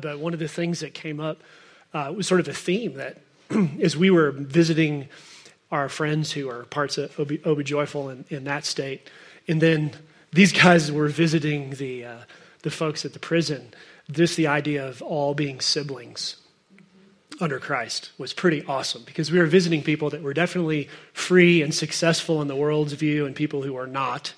But 0.00 0.18
one 0.18 0.32
of 0.32 0.38
the 0.38 0.48
things 0.48 0.80
that 0.80 0.94
came 0.94 1.20
up 1.20 1.42
uh, 1.94 2.12
was 2.16 2.26
sort 2.26 2.40
of 2.40 2.48
a 2.48 2.54
theme 2.54 2.94
that 2.94 3.18
as 3.80 3.96
we 3.96 4.10
were 4.10 4.30
visiting 4.30 5.08
our 5.70 5.88
friends 5.88 6.32
who 6.32 6.48
are 6.48 6.64
parts 6.64 6.98
of 6.98 7.18
Obi, 7.18 7.42
Obi 7.44 7.64
Joyful 7.64 8.10
in, 8.10 8.24
in 8.28 8.44
that 8.44 8.64
state, 8.64 9.08
and 9.48 9.60
then 9.60 9.92
these 10.32 10.52
guys 10.52 10.90
were 10.92 11.08
visiting 11.08 11.70
the, 11.70 12.04
uh, 12.04 12.18
the 12.62 12.70
folks 12.70 13.04
at 13.04 13.12
the 13.12 13.18
prison, 13.18 13.72
just 14.10 14.36
the 14.36 14.46
idea 14.46 14.86
of 14.86 15.02
all 15.02 15.34
being 15.34 15.60
siblings 15.60 16.36
under 17.40 17.58
Christ 17.58 18.10
was 18.18 18.32
pretty 18.32 18.64
awesome 18.64 19.02
because 19.04 19.30
we 19.30 19.38
were 19.38 19.46
visiting 19.46 19.82
people 19.82 20.10
that 20.10 20.22
were 20.22 20.34
definitely 20.34 20.88
free 21.12 21.62
and 21.62 21.74
successful 21.74 22.40
in 22.40 22.48
the 22.48 22.56
world's 22.56 22.94
view 22.94 23.26
and 23.26 23.34
people 23.34 23.62
who 23.62 23.76
are 23.76 23.86
not. 23.86 24.32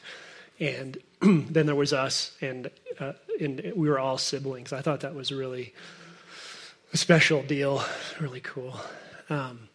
And 0.58 0.98
then 1.20 1.66
there 1.66 1.74
was 1.74 1.92
us, 1.92 2.36
and, 2.40 2.70
uh, 3.00 3.12
and 3.40 3.72
we 3.74 3.88
were 3.88 3.98
all 3.98 4.18
siblings. 4.18 4.72
I 4.72 4.82
thought 4.82 5.00
that 5.00 5.14
was 5.14 5.32
really 5.32 5.74
a 6.92 6.96
special 6.96 7.42
deal, 7.42 7.82
really 8.20 8.40
cool. 8.40 8.74
Um, 9.28 9.68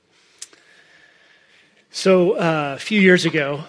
so 1.92 2.34
uh, 2.34 2.74
a 2.76 2.80
few 2.80 3.00
years 3.00 3.26
ago, 3.26 3.64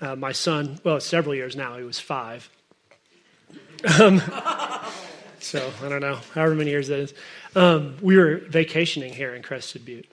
uh, 0.00 0.14
my 0.14 0.32
son, 0.32 0.78
well, 0.84 1.00
several 1.00 1.34
years 1.34 1.56
now, 1.56 1.76
he 1.78 1.84
was 1.84 1.98
five. 1.98 2.50
Um, 3.98 4.20
so 5.40 5.72
I 5.82 5.88
don't 5.88 6.00
know, 6.00 6.18
however 6.34 6.54
many 6.54 6.70
years 6.70 6.88
that 6.88 6.98
is. 6.98 7.14
Um, 7.54 7.96
we 8.02 8.18
were 8.18 8.36
vacationing 8.36 9.12
here 9.12 9.34
in 9.34 9.42
Crested 9.42 9.86
Butte, 9.86 10.06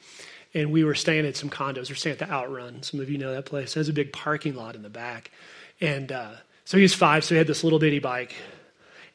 and 0.54 0.72
we 0.72 0.86
were 0.86 0.96
staying 0.96 1.26
at 1.26 1.36
some 1.36 1.50
condos. 1.50 1.90
We're 1.90 1.96
staying 1.96 2.14
at 2.14 2.20
the 2.20 2.32
Outrun. 2.32 2.82
Some 2.82 3.02
of 3.02 3.10
you 3.10 3.18
know 3.18 3.34
that 3.34 3.46
place. 3.46 3.74
There's 3.74 3.90
a 3.90 3.94
big 3.94 4.14
parking 4.14 4.56
lot 4.56 4.76
in 4.76 4.84
the 4.84 4.90
back. 4.90 5.32
And 5.82 6.12
uh, 6.12 6.32
so 6.66 6.78
he 6.78 6.84
was 6.84 6.94
five, 6.94 7.24
so 7.24 7.36
he 7.36 7.38
had 7.38 7.48
this 7.48 7.64
little 7.64 7.80
bitty 7.80 8.00
bike. 8.00 8.34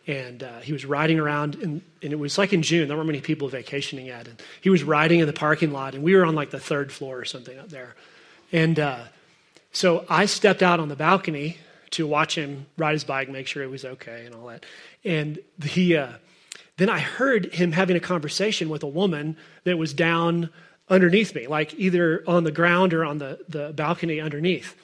And 0.07 0.43
uh, 0.43 0.61
he 0.61 0.73
was 0.73 0.87
riding 0.87 1.19
around, 1.19 1.57
and, 1.57 1.83
and, 2.03 2.13
it 2.15 2.19
was 2.19 2.39
like 2.39 2.55
in 2.55 2.63
June. 2.63 2.89
There 2.89 2.97
weren't 2.97 3.09
many 3.09 3.21
people 3.21 3.49
vacationing 3.49 4.07
yet. 4.07 4.27
And 4.27 4.43
he 4.63 4.71
was 4.71 4.83
riding 4.83 5.21
in 5.21 5.27
the 5.27 5.35
parking 5.35 5.71
lot, 5.71 5.95
and 5.95 6.03
we 6.03 6.15
were 6.15 6.25
on 6.25 6.35
like 6.35 6.51
the 6.51 6.59
third 6.59 6.91
floor 6.91 7.19
or 7.19 7.25
something 7.27 7.59
up 7.59 7.69
there. 7.69 7.95
And 8.51 8.81
uh, 8.81 9.01
so 9.73 10.07
I 10.09 10.25
stepped 10.25 10.63
out 10.63 10.81
on 10.81 10.89
the 10.89 10.97
balcony 10.97 11.59
to 11.91 12.07
watch 12.07 12.37
him 12.37 12.67
ride 12.77 12.93
his 12.93 13.05
bike, 13.05 13.29
make 13.29 13.47
sure 13.47 13.63
it 13.63 13.71
was 13.71 13.85
okay 13.85 14.25
and 14.27 14.35
all 14.35 14.47
that. 14.47 14.65
And 15.05 15.39
he, 15.63 15.97
uh, 15.97 16.13
then 16.79 16.89
I 16.89 17.01
heard 17.01 17.53
him 17.53 17.73
having 17.73 17.97
a 17.97 18.01
conversation 18.01 18.69
with 18.69 18.83
a 18.83 18.89
woman 18.89 19.37
that 19.65 19.77
was 19.77 19.93
down 19.93 20.51
underneath 20.89 21.35
me, 21.35 21.47
like 21.47 21.75
either 21.75 22.23
on 22.27 22.45
the 22.45 22.53
ground 22.53 22.95
or 22.95 23.05
on 23.05 23.19
the, 23.19 23.39
the 23.49 23.73
balcony 23.75 24.21
underneath. 24.21 24.75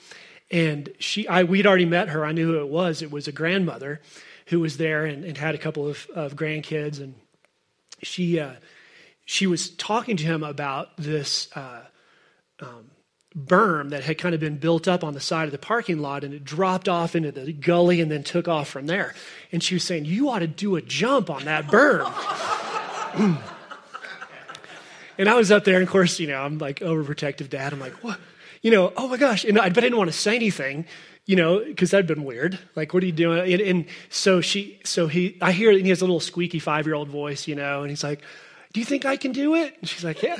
And 0.50 0.90
she, 0.98 1.26
I, 1.26 1.44
we'd 1.44 1.66
already 1.66 1.86
met 1.86 2.10
her. 2.10 2.24
I 2.24 2.32
knew 2.32 2.52
who 2.52 2.60
it 2.60 2.68
was. 2.68 3.02
It 3.02 3.10
was 3.10 3.26
a 3.26 3.32
grandmother 3.32 4.00
who 4.46 4.60
was 4.60 4.76
there 4.76 5.04
and, 5.04 5.24
and 5.24 5.36
had 5.36 5.54
a 5.54 5.58
couple 5.58 5.88
of, 5.88 6.06
of 6.14 6.36
grandkids. 6.36 7.00
And 7.00 7.14
she, 8.02 8.38
uh, 8.38 8.54
she 9.24 9.46
was 9.46 9.70
talking 9.70 10.16
to 10.18 10.24
him 10.24 10.42
about 10.42 10.96
this 10.96 11.48
uh, 11.56 11.80
um, 12.60 12.90
berm 13.36 13.90
that 13.90 14.04
had 14.04 14.18
kind 14.18 14.34
of 14.34 14.40
been 14.40 14.58
built 14.58 14.86
up 14.86 15.02
on 15.02 15.14
the 15.14 15.20
side 15.20 15.46
of 15.46 15.52
the 15.52 15.58
parking 15.58 15.98
lot 15.98 16.22
and 16.22 16.32
it 16.32 16.44
dropped 16.44 16.88
off 16.88 17.16
into 17.16 17.32
the 17.32 17.52
gully 17.52 18.00
and 18.00 18.10
then 18.10 18.22
took 18.22 18.46
off 18.46 18.68
from 18.68 18.86
there. 18.86 19.14
And 19.50 19.62
she 19.62 19.74
was 19.74 19.82
saying, 19.82 20.04
You 20.04 20.30
ought 20.30 20.40
to 20.40 20.46
do 20.46 20.76
a 20.76 20.82
jump 20.82 21.30
on 21.30 21.44
that 21.46 21.66
berm. 21.66 22.12
and 25.18 25.28
I 25.28 25.34
was 25.34 25.50
up 25.50 25.64
there, 25.64 25.76
and 25.76 25.82
of 25.82 25.90
course, 25.90 26.20
you 26.20 26.28
know, 26.28 26.40
I'm 26.40 26.58
like 26.58 26.80
overprotective 26.80 27.48
dad. 27.48 27.72
I'm 27.72 27.80
like, 27.80 28.04
What? 28.04 28.20
You 28.64 28.72
know, 28.72 28.92
oh 28.96 29.06
my 29.06 29.18
gosh. 29.18 29.44
And 29.44 29.58
I, 29.58 29.68
but 29.68 29.78
I 29.78 29.86
didn't 29.86 29.98
want 29.98 30.10
to 30.10 30.16
say 30.16 30.34
anything 30.34 30.86
you 31.26 31.36
know, 31.36 31.64
because 31.64 31.90
that'd 31.90 32.06
been 32.06 32.24
weird. 32.24 32.58
Like, 32.76 32.92
what 32.92 33.02
are 33.02 33.06
you 33.06 33.12
doing? 33.12 33.50
And, 33.50 33.62
and, 33.62 33.86
so 34.10 34.42
she, 34.42 34.78
so 34.84 35.06
he, 35.06 35.38
I 35.40 35.52
hear 35.52 35.70
and 35.70 35.80
he 35.80 35.88
has 35.88 36.02
a 36.02 36.04
little 36.04 36.20
squeaky 36.20 36.58
five 36.58 36.84
year 36.84 36.94
old 36.94 37.08
voice, 37.08 37.48
you 37.48 37.54
know, 37.54 37.80
and 37.80 37.88
he's 37.88 38.04
like, 38.04 38.20
"Do 38.74 38.80
you 38.80 38.84
think 38.84 39.06
I 39.06 39.16
can 39.16 39.32
do 39.32 39.54
it?" 39.54 39.74
And 39.80 39.88
she's 39.88 40.04
like, 40.04 40.22
"Yeah." 40.22 40.38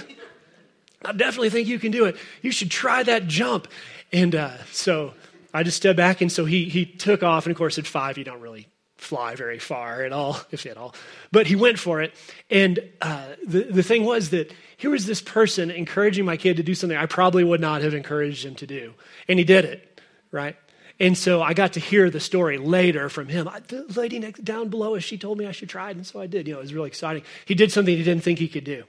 I 1.05 1.13
definitely 1.13 1.51
think 1.51 1.69
you 1.69 1.79
can 1.79 1.91
do 1.91 2.05
it. 2.05 2.17
You 2.43 2.51
should 2.51 2.71
try 2.71 3.03
that 3.03 3.27
jump. 3.27 3.69
And 4.13 4.35
uh, 4.35 4.57
so 4.73 5.15
I 5.53 5.63
just 5.63 5.79
stepped 5.79 5.97
back, 5.97 6.21
and 6.21 6.31
so 6.31 6.45
he, 6.45 6.69
he 6.69 6.85
took 6.87 7.23
off. 7.23 7.47
And 7.47 7.51
of 7.51 7.59
course, 7.59 7.79
at 7.79 7.87
five, 7.87 8.19
you 8.19 8.25
don't 8.25 8.41
really 8.41 8.69
fly 9.05 9.35
very 9.35 9.59
far 9.59 10.03
at 10.03 10.13
all, 10.13 10.41
if 10.51 10.67
at 10.67 10.77
all. 10.77 10.95
But 11.31 11.47
he 11.47 11.57
went 11.57 11.79
for 11.79 12.03
it. 12.03 12.15
And 12.51 12.81
uh, 13.01 13.27
the, 13.47 13.65
the 13.65 13.83
thing 13.83 14.05
was 14.05 14.31
that 14.31 14.53
here 14.77 14.91
was 14.91 15.07
this 15.07 15.21
person 15.21 15.71
encouraging 15.71 16.25
my 16.25 16.37
kid 16.37 16.57
to 16.57 16.63
do 16.63 16.75
something 16.75 16.97
I 16.97 17.07
probably 17.07 17.45
would 17.45 17.61
not 17.61 17.83
have 17.83 17.95
encouraged 17.95 18.45
him 18.45 18.55
to 18.57 18.67
do. 18.67 18.95
And 19.29 19.39
he 19.39 19.45
did 19.45 19.65
it, 19.65 20.01
right? 20.31 20.57
And 21.01 21.19
so 21.19 21.43
I 21.43 21.55
got 21.55 21.73
to 21.73 21.81
hear 21.81 22.09
the 22.09 22.21
story 22.21 22.59
later 22.59 23.09
from 23.09 23.29
him. 23.29 23.49
The 23.69 23.85
lady 23.97 24.19
next, 24.19 24.45
down 24.45 24.69
below 24.69 24.95
us, 24.95 25.03
she 25.03 25.19
told 25.19 25.39
me 25.39 25.47
I 25.47 25.53
should 25.53 25.69
try 25.69 25.91
it, 25.91 25.97
and 25.97 26.07
so 26.07 26.21
I 26.21 26.27
did. 26.27 26.47
You 26.47 26.55
know, 26.55 26.61
it 26.61 26.63
was 26.63 26.75
really 26.75 26.89
exciting. 26.89 27.25
He 27.45 27.55
did 27.55 27.73
something 27.73 27.97
he 27.97 28.05
didn't 28.05 28.23
think 28.23 28.39
he 28.39 28.49
could 28.49 28.65
do. 28.65 28.85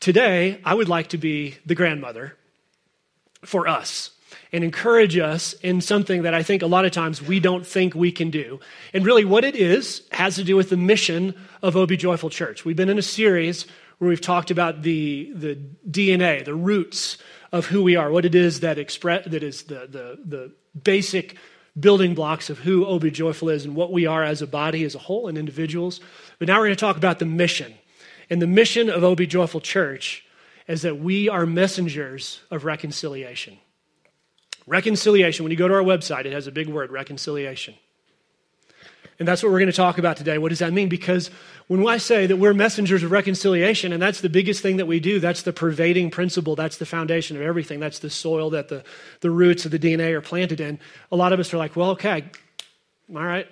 Today, 0.00 0.60
I 0.64 0.74
would 0.74 0.88
like 0.88 1.08
to 1.08 1.18
be 1.18 1.56
the 1.64 1.74
grandmother 1.74 2.36
for 3.44 3.68
us 3.68 4.10
and 4.52 4.62
encourage 4.62 5.16
us 5.16 5.52
in 5.54 5.80
something 5.80 6.22
that 6.22 6.34
I 6.34 6.42
think 6.42 6.62
a 6.62 6.66
lot 6.66 6.84
of 6.84 6.92
times 6.92 7.22
we 7.22 7.40
don't 7.40 7.66
think 7.66 7.94
we 7.94 8.12
can 8.12 8.30
do. 8.30 8.60
And 8.92 9.04
really, 9.04 9.24
what 9.24 9.44
it 9.44 9.56
is 9.56 10.02
has 10.12 10.36
to 10.36 10.44
do 10.44 10.56
with 10.56 10.70
the 10.70 10.76
mission 10.76 11.34
of 11.62 11.76
OB 11.76 11.90
Joyful 11.92 12.30
Church. 12.30 12.64
We've 12.64 12.76
been 12.76 12.88
in 12.88 12.98
a 12.98 13.02
series 13.02 13.66
where 13.98 14.08
we've 14.08 14.20
talked 14.20 14.50
about 14.50 14.82
the, 14.82 15.32
the 15.34 15.58
DNA, 15.90 16.44
the 16.44 16.54
roots 16.54 17.18
of 17.52 17.66
who 17.66 17.82
we 17.82 17.96
are, 17.96 18.10
what 18.10 18.24
it 18.24 18.34
is 18.34 18.60
that 18.60 18.78
express 18.78 19.26
that 19.26 19.42
is 19.42 19.64
the, 19.64 19.86
the, 19.88 20.18
the 20.24 20.52
basic 20.82 21.36
building 21.78 22.14
blocks 22.14 22.50
of 22.50 22.58
who 22.58 22.86
OB 22.86 23.04
Joyful 23.12 23.48
is 23.48 23.64
and 23.64 23.74
what 23.74 23.92
we 23.92 24.06
are 24.06 24.22
as 24.22 24.42
a 24.42 24.46
body, 24.46 24.84
as 24.84 24.94
a 24.94 24.98
whole, 24.98 25.28
and 25.28 25.36
individuals. 25.36 26.00
But 26.38 26.48
now 26.48 26.58
we're 26.58 26.66
going 26.66 26.76
to 26.76 26.80
talk 26.80 26.96
about 26.96 27.18
the 27.18 27.26
mission 27.26 27.74
and 28.28 28.42
the 28.42 28.46
mission 28.46 28.90
of 28.90 29.04
OB 29.04 29.20
Joyful 29.20 29.60
Church 29.60 30.24
is 30.66 30.82
that 30.82 30.98
we 30.98 31.28
are 31.28 31.46
messengers 31.46 32.40
of 32.50 32.64
reconciliation. 32.64 33.58
Reconciliation, 34.66 35.44
when 35.44 35.52
you 35.52 35.56
go 35.56 35.68
to 35.68 35.74
our 35.74 35.82
website, 35.82 36.24
it 36.24 36.32
has 36.32 36.46
a 36.46 36.52
big 36.52 36.68
word 36.68 36.90
reconciliation. 36.90 37.74
And 39.18 39.26
that's 39.26 39.42
what 39.42 39.50
we're 39.50 39.60
going 39.60 39.70
to 39.70 39.76
talk 39.76 39.96
about 39.96 40.16
today. 40.16 40.36
What 40.36 40.50
does 40.50 40.58
that 40.58 40.72
mean? 40.72 40.88
Because 40.88 41.30
when 41.68 41.86
I 41.86 41.96
say 41.96 42.26
that 42.26 42.36
we're 42.36 42.52
messengers 42.52 43.02
of 43.02 43.10
reconciliation, 43.10 43.92
and 43.92 44.02
that's 44.02 44.20
the 44.20 44.28
biggest 44.28 44.62
thing 44.62 44.76
that 44.76 44.86
we 44.86 45.00
do, 45.00 45.20
that's 45.20 45.42
the 45.42 45.52
pervading 45.52 46.10
principle, 46.10 46.54
that's 46.54 46.76
the 46.76 46.84
foundation 46.84 47.36
of 47.36 47.42
everything, 47.42 47.80
that's 47.80 48.00
the 48.00 48.10
soil 48.10 48.50
that 48.50 48.68
the, 48.68 48.84
the 49.20 49.30
roots 49.30 49.64
of 49.64 49.70
the 49.70 49.78
DNA 49.78 50.12
are 50.12 50.20
planted 50.20 50.60
in, 50.60 50.78
a 51.10 51.16
lot 51.16 51.32
of 51.32 51.40
us 51.40 51.54
are 51.54 51.58
like, 51.58 51.76
well, 51.76 51.90
okay, 51.90 52.24
all 53.14 53.22
right, 53.22 53.48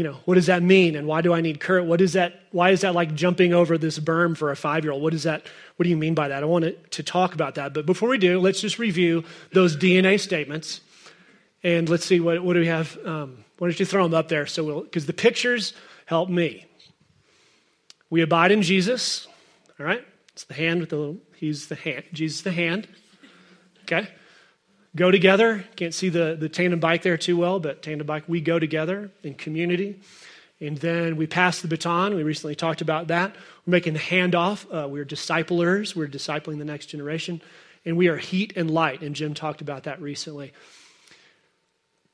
you 0.00 0.04
know, 0.04 0.16
what 0.24 0.36
does 0.36 0.46
that 0.46 0.62
mean? 0.62 0.96
And 0.96 1.06
why 1.06 1.20
do 1.20 1.34
I 1.34 1.42
need 1.42 1.60
courage? 1.60 1.86
What 1.86 2.00
is 2.00 2.14
that? 2.14 2.40
Why 2.52 2.70
is 2.70 2.80
that 2.80 2.94
like 2.94 3.14
jumping 3.14 3.52
over 3.52 3.76
this 3.76 3.98
berm 3.98 4.34
for 4.34 4.50
a 4.50 4.56
five 4.56 4.82
year 4.82 4.94
old? 4.94 5.02
What 5.02 5.12
is 5.12 5.24
that? 5.24 5.44
What 5.76 5.84
do 5.84 5.90
you 5.90 5.96
mean 5.98 6.14
by 6.14 6.28
that? 6.28 6.42
I 6.42 6.46
want 6.46 6.90
to 6.92 7.02
talk 7.02 7.34
about 7.34 7.56
that. 7.56 7.74
But 7.74 7.84
before 7.84 8.08
we 8.08 8.16
do, 8.16 8.40
let's 8.40 8.62
just 8.62 8.78
review 8.78 9.24
those 9.52 9.76
DNA 9.76 10.18
statements. 10.18 10.80
And 11.62 11.86
let's 11.90 12.06
see 12.06 12.18
what, 12.18 12.42
what 12.42 12.54
do 12.54 12.60
we 12.60 12.68
have. 12.68 12.96
Um, 13.04 13.44
why 13.58 13.68
don't 13.68 13.78
you 13.78 13.84
throw 13.84 14.04
them 14.04 14.14
up 14.14 14.28
there? 14.28 14.46
So 14.46 14.64
we'll, 14.64 14.80
because 14.84 15.04
the 15.04 15.12
pictures 15.12 15.74
help 16.06 16.30
me. 16.30 16.64
We 18.08 18.22
abide 18.22 18.52
in 18.52 18.62
Jesus. 18.62 19.28
All 19.78 19.84
right. 19.84 20.02
It's 20.32 20.44
the 20.44 20.54
hand 20.54 20.80
with 20.80 20.88
the 20.88 20.96
little, 20.96 21.18
he's 21.36 21.68
the 21.68 21.74
hand. 21.74 22.04
Jesus 22.14 22.40
the 22.40 22.52
hand. 22.52 22.88
Okay 23.82 24.08
go 24.96 25.10
together. 25.10 25.64
Can't 25.76 25.94
see 25.94 26.08
the, 26.08 26.36
the 26.38 26.48
tandem 26.48 26.80
bike 26.80 27.02
there 27.02 27.16
too 27.16 27.36
well, 27.36 27.60
but 27.60 27.82
tandem 27.82 28.06
bike, 28.06 28.24
we 28.26 28.40
go 28.40 28.58
together 28.58 29.10
in 29.22 29.34
community. 29.34 30.00
And 30.60 30.76
then 30.76 31.16
we 31.16 31.26
pass 31.26 31.60
the 31.60 31.68
baton. 31.68 32.14
We 32.14 32.22
recently 32.22 32.54
talked 32.54 32.82
about 32.82 33.08
that. 33.08 33.34
We're 33.64 33.72
making 33.72 33.94
the 33.94 33.98
handoff. 33.98 34.66
Uh, 34.70 34.88
we're 34.88 35.06
disciplers. 35.06 35.96
We're 35.96 36.08
discipling 36.08 36.58
the 36.58 36.64
next 36.64 36.86
generation. 36.86 37.40
And 37.86 37.96
we 37.96 38.08
are 38.08 38.18
heat 38.18 38.52
and 38.56 38.70
light. 38.70 39.00
And 39.00 39.16
Jim 39.16 39.32
talked 39.32 39.62
about 39.62 39.84
that 39.84 40.02
recently. 40.02 40.52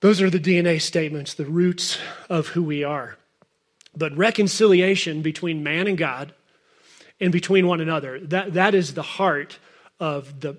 Those 0.01 0.23
are 0.23 0.31
the 0.31 0.39
DNA 0.39 0.81
statements, 0.81 1.35
the 1.35 1.47
roots 1.47 1.99
of 2.29 2.49
who 2.49 2.63
we 2.63 2.85
are. 2.85 3.17
But 3.97 4.17
reconciliation 4.17 5.23
between 5.23 5.65
man 5.65 5.87
and 5.87 5.97
God 5.99 6.35
and 7.19 7.33
between 7.33 7.67
one 7.67 7.81
another, 7.81 8.21
that, 8.21 8.55
that 8.55 8.75
is 8.75 8.95
the 8.95 9.03
heart 9.03 9.59
of 9.99 10.41
the 10.41 10.59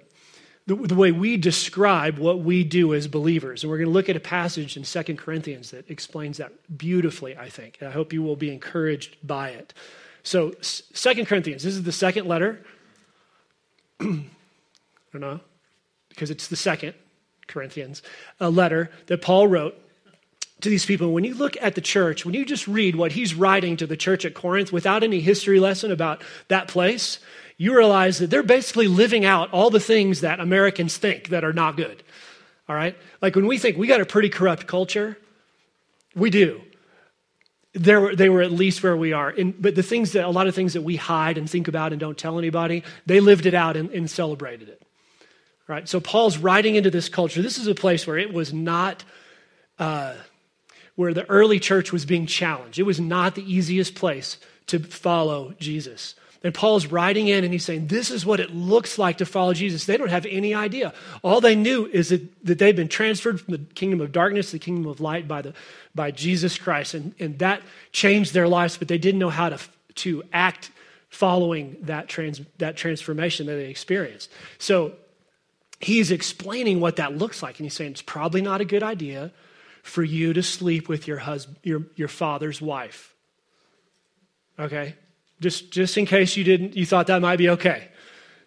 the, 0.67 0.75
the 0.75 0.95
way 0.95 1.11
we 1.11 1.37
describe 1.37 2.19
what 2.19 2.41
we 2.41 2.63
do 2.63 2.93
as 2.93 3.07
believers. 3.07 3.63
And 3.63 3.71
we're 3.71 3.77
going 3.77 3.87
to 3.87 3.93
look 3.93 4.09
at 4.09 4.17
a 4.17 4.21
passage 4.21 4.75
in 4.75 4.83
Second 4.83 5.17
Corinthians 5.17 5.71
that 5.71 5.89
explains 5.89 6.37
that 6.37 6.51
beautifully, 6.77 7.37
I 7.37 7.49
think. 7.49 7.77
And 7.79 7.87
I 7.87 7.91
hope 7.91 8.13
you 8.13 8.21
will 8.21 8.35
be 8.35 8.51
encouraged 8.51 9.15
by 9.25 9.49
it. 9.49 9.73
So, 10.23 10.53
Second 10.61 11.27
Corinthians, 11.27 11.63
this 11.63 11.73
is 11.73 11.83
the 11.83 11.93
second 11.93 12.27
letter. 12.27 12.59
I 14.01 14.05
don't 15.13 15.21
know, 15.21 15.39
because 16.09 16.29
it's 16.29 16.49
the 16.49 16.57
second 16.57 16.95
Corinthians, 17.47 18.03
a 18.41 18.49
letter 18.49 18.91
that 19.05 19.21
Paul 19.21 19.47
wrote 19.47 19.81
to 20.59 20.69
these 20.69 20.85
people. 20.85 21.13
When 21.13 21.23
you 21.23 21.33
look 21.33 21.55
at 21.61 21.75
the 21.75 21.81
church, 21.81 22.25
when 22.25 22.33
you 22.33 22.43
just 22.43 22.67
read 22.67 22.97
what 22.97 23.13
he's 23.13 23.35
writing 23.35 23.77
to 23.77 23.87
the 23.87 23.95
church 23.95 24.25
at 24.25 24.33
Corinth 24.33 24.73
without 24.73 25.01
any 25.01 25.21
history 25.21 25.61
lesson 25.61 25.91
about 25.91 26.21
that 26.49 26.67
place, 26.67 27.19
you 27.57 27.75
realize 27.75 28.19
that 28.19 28.29
they're 28.29 28.43
basically 28.43 28.87
living 28.87 29.25
out 29.25 29.51
all 29.51 29.69
the 29.69 29.79
things 29.79 30.21
that 30.21 30.39
Americans 30.39 30.97
think 30.97 31.29
that 31.29 31.43
are 31.43 31.53
not 31.53 31.75
good. 31.75 32.03
All 32.69 32.75
right? 32.75 32.95
Like 33.21 33.35
when 33.35 33.47
we 33.47 33.57
think 33.57 33.77
we 33.77 33.87
got 33.87 34.01
a 34.01 34.05
pretty 34.05 34.29
corrupt 34.29 34.67
culture, 34.67 35.17
we 36.15 36.29
do. 36.29 36.61
There, 37.73 38.15
they 38.15 38.29
were 38.29 38.41
at 38.41 38.51
least 38.51 38.83
where 38.83 38.97
we 38.97 39.13
are. 39.13 39.33
But 39.59 39.75
the 39.75 39.83
things 39.83 40.13
that, 40.13 40.25
a 40.25 40.29
lot 40.29 40.47
of 40.47 40.55
things 40.55 40.73
that 40.73 40.81
we 40.81 40.95
hide 40.95 41.37
and 41.37 41.49
think 41.49 41.67
about 41.67 41.91
and 41.91 41.99
don't 41.99 42.17
tell 42.17 42.37
anybody, 42.37 42.83
they 43.05 43.19
lived 43.19 43.45
it 43.45 43.53
out 43.53 43.75
and, 43.75 43.89
and 43.91 44.09
celebrated 44.09 44.69
it. 44.69 44.81
Right? 45.67 45.87
So 45.87 45.99
Paul's 45.99 46.37
writing 46.37 46.75
into 46.75 46.89
this 46.89 47.09
culture. 47.09 47.41
This 47.41 47.57
is 47.57 47.67
a 47.67 47.75
place 47.75 48.07
where 48.07 48.17
it 48.17 48.33
was 48.33 48.53
not, 48.53 49.03
uh, 49.79 50.13
where 50.95 51.13
the 51.13 51.29
early 51.29 51.59
church 51.59 51.91
was 51.91 52.05
being 52.05 52.25
challenged. 52.25 52.79
It 52.79 52.83
was 52.83 52.99
not 52.99 53.35
the 53.35 53.53
easiest 53.53 53.95
place 53.95 54.37
to 54.67 54.79
follow 54.79 55.53
Jesus. 55.59 56.15
And 56.43 56.53
Paul's 56.53 56.87
writing 56.87 57.27
in 57.27 57.43
and 57.43 57.51
he's 57.51 57.65
saying, 57.65 57.87
This 57.87 58.11
is 58.11 58.25
what 58.25 58.39
it 58.39 58.53
looks 58.53 58.97
like 58.97 59.17
to 59.17 59.25
follow 59.25 59.53
Jesus. 59.53 59.85
They 59.85 59.97
don't 59.97 60.09
have 60.09 60.25
any 60.27 60.53
idea. 60.53 60.93
All 61.23 61.41
they 61.41 61.55
knew 61.55 61.85
is 61.87 62.09
that, 62.09 62.45
that 62.45 62.59
they've 62.59 62.75
been 62.75 62.87
transferred 62.87 63.41
from 63.41 63.53
the 63.53 63.73
kingdom 63.73 64.01
of 64.01 64.11
darkness 64.11 64.47
to 64.47 64.53
the 64.53 64.59
kingdom 64.59 64.89
of 64.89 64.99
light 64.99 65.27
by, 65.27 65.41
the, 65.41 65.53
by 65.95 66.11
Jesus 66.11 66.57
Christ. 66.57 66.93
And, 66.93 67.15
and 67.19 67.39
that 67.39 67.61
changed 67.91 68.33
their 68.33 68.47
lives, 68.47 68.77
but 68.77 68.87
they 68.87 68.97
didn't 68.97 69.19
know 69.19 69.29
how 69.29 69.49
to, 69.49 69.59
to 69.95 70.23
act 70.31 70.71
following 71.09 71.77
that, 71.81 72.07
trans, 72.07 72.41
that 72.59 72.77
transformation 72.77 73.47
that 73.47 73.55
they 73.55 73.69
experienced. 73.69 74.29
So 74.59 74.93
he's 75.79 76.11
explaining 76.11 76.79
what 76.79 76.97
that 76.97 77.17
looks 77.17 77.41
like. 77.41 77.59
And 77.59 77.65
he's 77.65 77.73
saying, 77.73 77.91
It's 77.91 78.01
probably 78.01 78.41
not 78.41 78.61
a 78.61 78.65
good 78.65 78.83
idea 78.83 79.31
for 79.81 80.03
you 80.03 80.33
to 80.33 80.43
sleep 80.43 80.87
with 80.87 81.07
your, 81.07 81.17
husband, 81.17 81.57
your, 81.63 81.83
your 81.95 82.09
father's 82.09 82.61
wife. 82.61 83.15
Okay? 84.59 84.95
Just, 85.39 85.71
just 85.71 85.97
in 85.97 86.05
case 86.05 86.35
you 86.35 86.43
didn't, 86.43 86.75
you 86.75 86.85
thought 86.85 87.07
that 87.07 87.21
might 87.21 87.37
be 87.37 87.49
okay. 87.49 87.89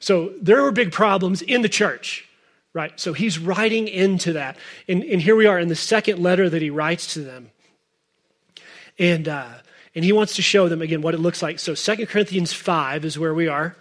So 0.01 0.33
there 0.41 0.63
were 0.63 0.73
big 0.73 0.93
problems 0.93 1.43
in 1.43 1.63
the 1.63 1.69
church, 1.69 2.29
right? 2.73 2.99
So 2.99 3.13
he's 3.13 3.39
writing 3.39 3.87
into 3.87 4.33
that. 4.33 4.57
And, 4.89 5.05
and 5.05 5.21
here 5.21 5.37
we 5.37 5.47
are 5.47 5.59
in 5.59 5.69
the 5.69 5.77
second 5.77 6.23
letter 6.23 6.49
that 6.49 6.63
he 6.63 6.71
writes 6.71 7.15
to 7.15 7.21
them. 7.21 7.51
And, 8.99 9.29
uh, 9.29 9.49
and 9.95 10.05
he 10.05 10.13
wants 10.13 10.37
to 10.37 10.43
show 10.43 10.69
them 10.69 10.83
again 10.83 11.03
what 11.03 11.15
it 11.15 11.21
looks 11.21 11.43
like. 11.43 11.59
So 11.59 11.75
Second 11.75 12.07
Corinthians 12.07 12.53
5 12.53 13.05
is 13.05 13.19
where 13.19 13.35
we 13.35 13.49
are. 13.49 13.77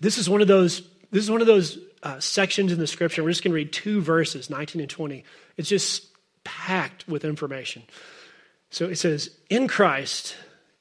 This 0.00 0.18
is 0.18 0.30
one 0.30 0.40
of 0.40 0.48
those, 0.48 0.82
this 1.10 1.24
is 1.24 1.30
one 1.30 1.40
of 1.40 1.46
those 1.46 1.78
uh, 2.02 2.20
sections 2.20 2.72
in 2.72 2.78
the 2.78 2.86
scripture. 2.86 3.22
We're 3.22 3.30
just 3.30 3.42
going 3.42 3.52
to 3.52 3.56
read 3.56 3.72
two 3.72 4.00
verses, 4.00 4.50
19 4.50 4.80
and 4.80 4.90
20. 4.90 5.24
It's 5.56 5.68
just 5.68 6.06
packed 6.44 7.06
with 7.06 7.24
information. 7.24 7.82
So 8.70 8.86
it 8.86 8.96
says, 8.96 9.30
In 9.50 9.68
Christ, 9.68 10.36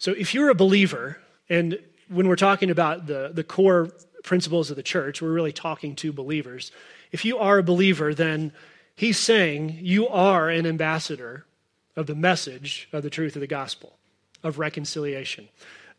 So 0.00 0.12
if 0.12 0.32
you're 0.32 0.48
a 0.48 0.54
believer, 0.54 1.18
and 1.50 1.78
when 2.08 2.26
we're 2.26 2.34
talking 2.34 2.70
about 2.70 3.06
the, 3.06 3.30
the 3.34 3.44
core 3.44 3.90
principles 4.24 4.70
of 4.70 4.76
the 4.76 4.82
church, 4.82 5.20
we're 5.20 5.30
really 5.30 5.52
talking 5.52 5.94
to 5.96 6.10
believers. 6.10 6.72
If 7.12 7.26
you 7.26 7.36
are 7.36 7.58
a 7.58 7.62
believer, 7.62 8.14
then 8.14 8.52
he's 8.96 9.18
saying 9.18 9.78
you 9.82 10.08
are 10.08 10.48
an 10.48 10.66
ambassador 10.66 11.44
of 11.96 12.06
the 12.06 12.14
message 12.14 12.88
of 12.94 13.02
the 13.02 13.10
truth 13.10 13.36
of 13.36 13.40
the 13.40 13.46
gospel, 13.46 13.92
of 14.42 14.58
reconciliation. 14.58 15.50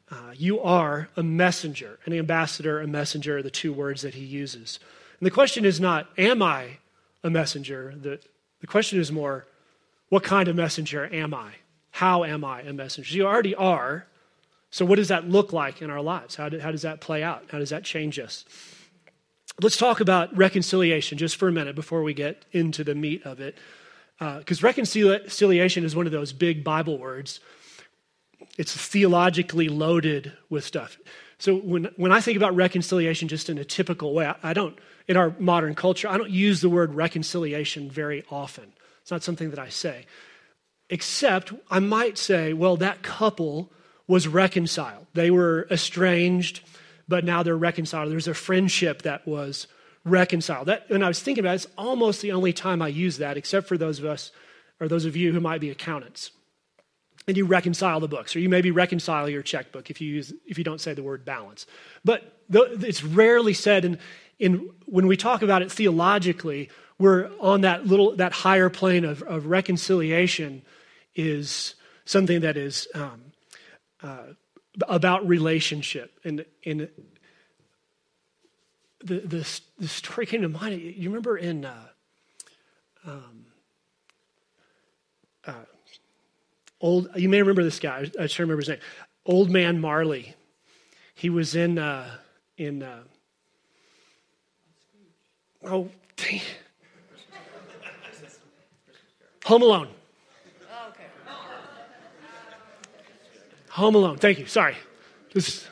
Uh, 0.09 0.33
you 0.35 0.59
are 0.61 1.09
a 1.15 1.21
messenger. 1.21 1.99
An 2.05 2.13
ambassador, 2.13 2.81
a 2.81 2.87
messenger 2.87 3.37
are 3.37 3.43
the 3.43 3.51
two 3.51 3.71
words 3.71 4.01
that 4.01 4.15
he 4.15 4.25
uses. 4.25 4.79
And 5.19 5.27
the 5.27 5.31
question 5.31 5.63
is 5.63 5.79
not, 5.79 6.09
am 6.17 6.41
I 6.41 6.79
a 7.23 7.29
messenger? 7.29 7.93
The, 8.01 8.19
the 8.61 8.67
question 8.67 8.99
is 8.99 9.11
more, 9.11 9.45
what 10.09 10.23
kind 10.23 10.47
of 10.47 10.55
messenger 10.55 11.07
am 11.13 11.35
I? 11.35 11.51
How 11.91 12.23
am 12.23 12.43
I 12.43 12.61
a 12.61 12.73
messenger? 12.73 13.15
You 13.15 13.27
already 13.27 13.55
are. 13.55 14.07
So, 14.71 14.85
what 14.85 14.95
does 14.95 15.09
that 15.09 15.27
look 15.27 15.51
like 15.51 15.81
in 15.81 15.89
our 15.89 16.01
lives? 16.01 16.35
How, 16.35 16.49
do, 16.49 16.59
how 16.59 16.71
does 16.71 16.81
that 16.83 17.01
play 17.01 17.21
out? 17.21 17.43
How 17.51 17.59
does 17.59 17.69
that 17.69 17.83
change 17.83 18.17
us? 18.17 18.45
Let's 19.61 19.77
talk 19.77 19.99
about 19.99 20.35
reconciliation 20.35 21.17
just 21.17 21.35
for 21.35 21.49
a 21.49 21.51
minute 21.51 21.75
before 21.75 22.03
we 22.03 22.13
get 22.13 22.45
into 22.53 22.83
the 22.83 22.95
meat 22.95 23.23
of 23.25 23.41
it. 23.41 23.57
Because 24.17 24.63
uh, 24.63 24.67
reconciliation 24.67 25.83
is 25.83 25.95
one 25.95 26.05
of 26.05 26.11
those 26.11 26.31
big 26.31 26.63
Bible 26.63 26.97
words. 26.97 27.41
It's 28.57 28.75
theologically 28.75 29.67
loaded 29.67 30.31
with 30.49 30.63
stuff. 30.63 30.97
So 31.37 31.55
when, 31.55 31.89
when 31.97 32.11
I 32.11 32.21
think 32.21 32.37
about 32.37 32.55
reconciliation 32.55 33.27
just 33.27 33.49
in 33.49 33.57
a 33.57 33.65
typical 33.65 34.13
way, 34.13 34.27
I, 34.27 34.35
I 34.43 34.53
don't, 34.53 34.77
in 35.07 35.17
our 35.17 35.35
modern 35.37 35.75
culture, 35.75 36.07
I 36.07 36.17
don't 36.17 36.29
use 36.29 36.61
the 36.61 36.69
word 36.69 36.93
reconciliation 36.93 37.89
very 37.89 38.23
often. 38.31 38.71
It's 39.01 39.11
not 39.11 39.23
something 39.23 39.49
that 39.49 39.59
I 39.59 39.69
say 39.69 40.05
except 40.91 41.53
I 41.71 41.79
might 41.79 42.17
say, 42.19 42.53
well, 42.53 42.77
that 42.77 43.01
couple 43.01 43.71
was 44.07 44.27
reconciled. 44.27 45.07
They 45.13 45.31
were 45.31 45.65
estranged, 45.71 46.61
but 47.07 47.23
now 47.23 47.41
they're 47.41 47.57
reconciled. 47.57 48.11
There's 48.11 48.27
a 48.27 48.33
friendship 48.33 49.01
that 49.03 49.25
was 49.25 49.67
reconciled. 50.03 50.67
That, 50.67 50.89
and 50.89 51.03
I 51.03 51.07
was 51.07 51.21
thinking 51.21 51.43
about 51.43 51.53
it, 51.53 51.63
it's 51.63 51.67
almost 51.77 52.21
the 52.21 52.33
only 52.33 52.51
time 52.51 52.81
I 52.81 52.89
use 52.89 53.17
that, 53.17 53.37
except 53.37 53.67
for 53.67 53.77
those 53.77 53.99
of 53.99 54.05
us 54.05 54.31
or 54.81 54.87
those 54.87 55.05
of 55.05 55.15
you 55.15 55.31
who 55.31 55.39
might 55.39 55.61
be 55.61 55.69
accountants. 55.69 56.31
And 57.27 57.37
you 57.37 57.45
reconcile 57.45 57.99
the 57.99 58.07
books, 58.07 58.35
or 58.35 58.39
you 58.39 58.49
maybe 58.49 58.71
reconcile 58.71 59.29
your 59.29 59.43
checkbook 59.43 59.89
if 59.91 60.01
you 60.01 60.09
use 60.09 60.33
if 60.47 60.57
you 60.57 60.63
don't 60.63 60.81
say 60.81 60.93
the 60.95 61.03
word 61.03 61.23
balance. 61.23 61.67
But 62.03 62.23
it's 62.49 63.03
rarely 63.03 63.53
said, 63.53 63.85
and 63.85 63.99
in, 64.39 64.71
when 64.87 65.05
we 65.05 65.15
talk 65.15 65.43
about 65.43 65.61
it 65.61 65.71
theologically, 65.71 66.69
we're 66.97 67.29
on 67.39 67.61
that 67.61 67.85
little 67.85 68.15
that 68.15 68.33
higher 68.33 68.69
plane 68.69 69.05
of, 69.05 69.21
of 69.21 69.45
reconciliation 69.45 70.63
is 71.15 71.75
something 72.05 72.41
that 72.41 72.57
is 72.57 72.87
um, 72.93 73.21
uh, 74.03 74.33
about 74.87 75.27
relationship. 75.27 76.11
And, 76.23 76.45
and 76.65 76.89
the, 79.03 79.19
the, 79.19 79.61
the, 79.79 79.87
story 79.87 80.25
came 80.25 80.41
to 80.41 80.49
mind. 80.49 80.81
You 80.81 81.09
remember 81.09 81.37
in 81.37 81.65
uh, 81.65 81.87
um, 83.05 83.45
uh, 85.45 85.53
old, 86.79 87.09
you 87.15 87.29
may 87.29 87.41
remember 87.41 87.63
this 87.63 87.79
guy. 87.79 87.99
I 87.99 88.03
just 88.03 88.37
don't 88.37 88.39
remember 88.39 88.61
his 88.61 88.69
name. 88.69 88.79
Old 89.25 89.49
Man 89.49 89.79
Marley. 89.79 90.35
He 91.13 91.29
was 91.29 91.55
in 91.55 91.77
uh, 91.77 92.09
in 92.57 92.81
uh, 92.81 93.03
oh, 95.63 95.89
dang. 96.15 96.41
Home 99.45 99.61
Alone. 99.63 99.89
Home 103.71 103.95
Alone. 103.95 104.17
Thank 104.17 104.39
you. 104.39 104.45
Sorry. 104.47 104.75
Just, 105.29 105.65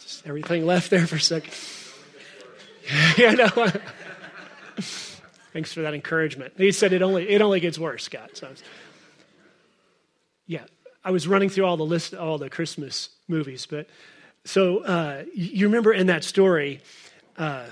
just 0.00 0.26
everything 0.26 0.66
left 0.66 0.90
there 0.90 1.06
for 1.06 1.16
a 1.16 1.20
second. 1.20 1.54
yeah, 3.16 3.32
no. 3.32 3.46
Thanks 5.52 5.72
for 5.72 5.82
that 5.82 5.94
encouragement. 5.94 6.54
He 6.56 6.72
said 6.72 6.92
it 6.92 7.02
only 7.02 7.28
it 7.28 7.40
only 7.40 7.60
gets 7.60 7.78
worse, 7.78 8.04
Scott. 8.04 8.36
So, 8.36 8.48
yeah, 10.46 10.64
I 11.04 11.12
was 11.12 11.28
running 11.28 11.48
through 11.48 11.64
all 11.64 11.76
the 11.76 11.86
list, 11.86 12.12
all 12.12 12.38
the 12.38 12.50
Christmas 12.50 13.08
movies, 13.28 13.66
but 13.66 13.88
so 14.44 14.78
uh, 14.78 15.24
you 15.34 15.66
remember 15.66 15.92
in 15.92 16.08
that 16.08 16.24
story. 16.24 16.80
Uh, 17.38 17.66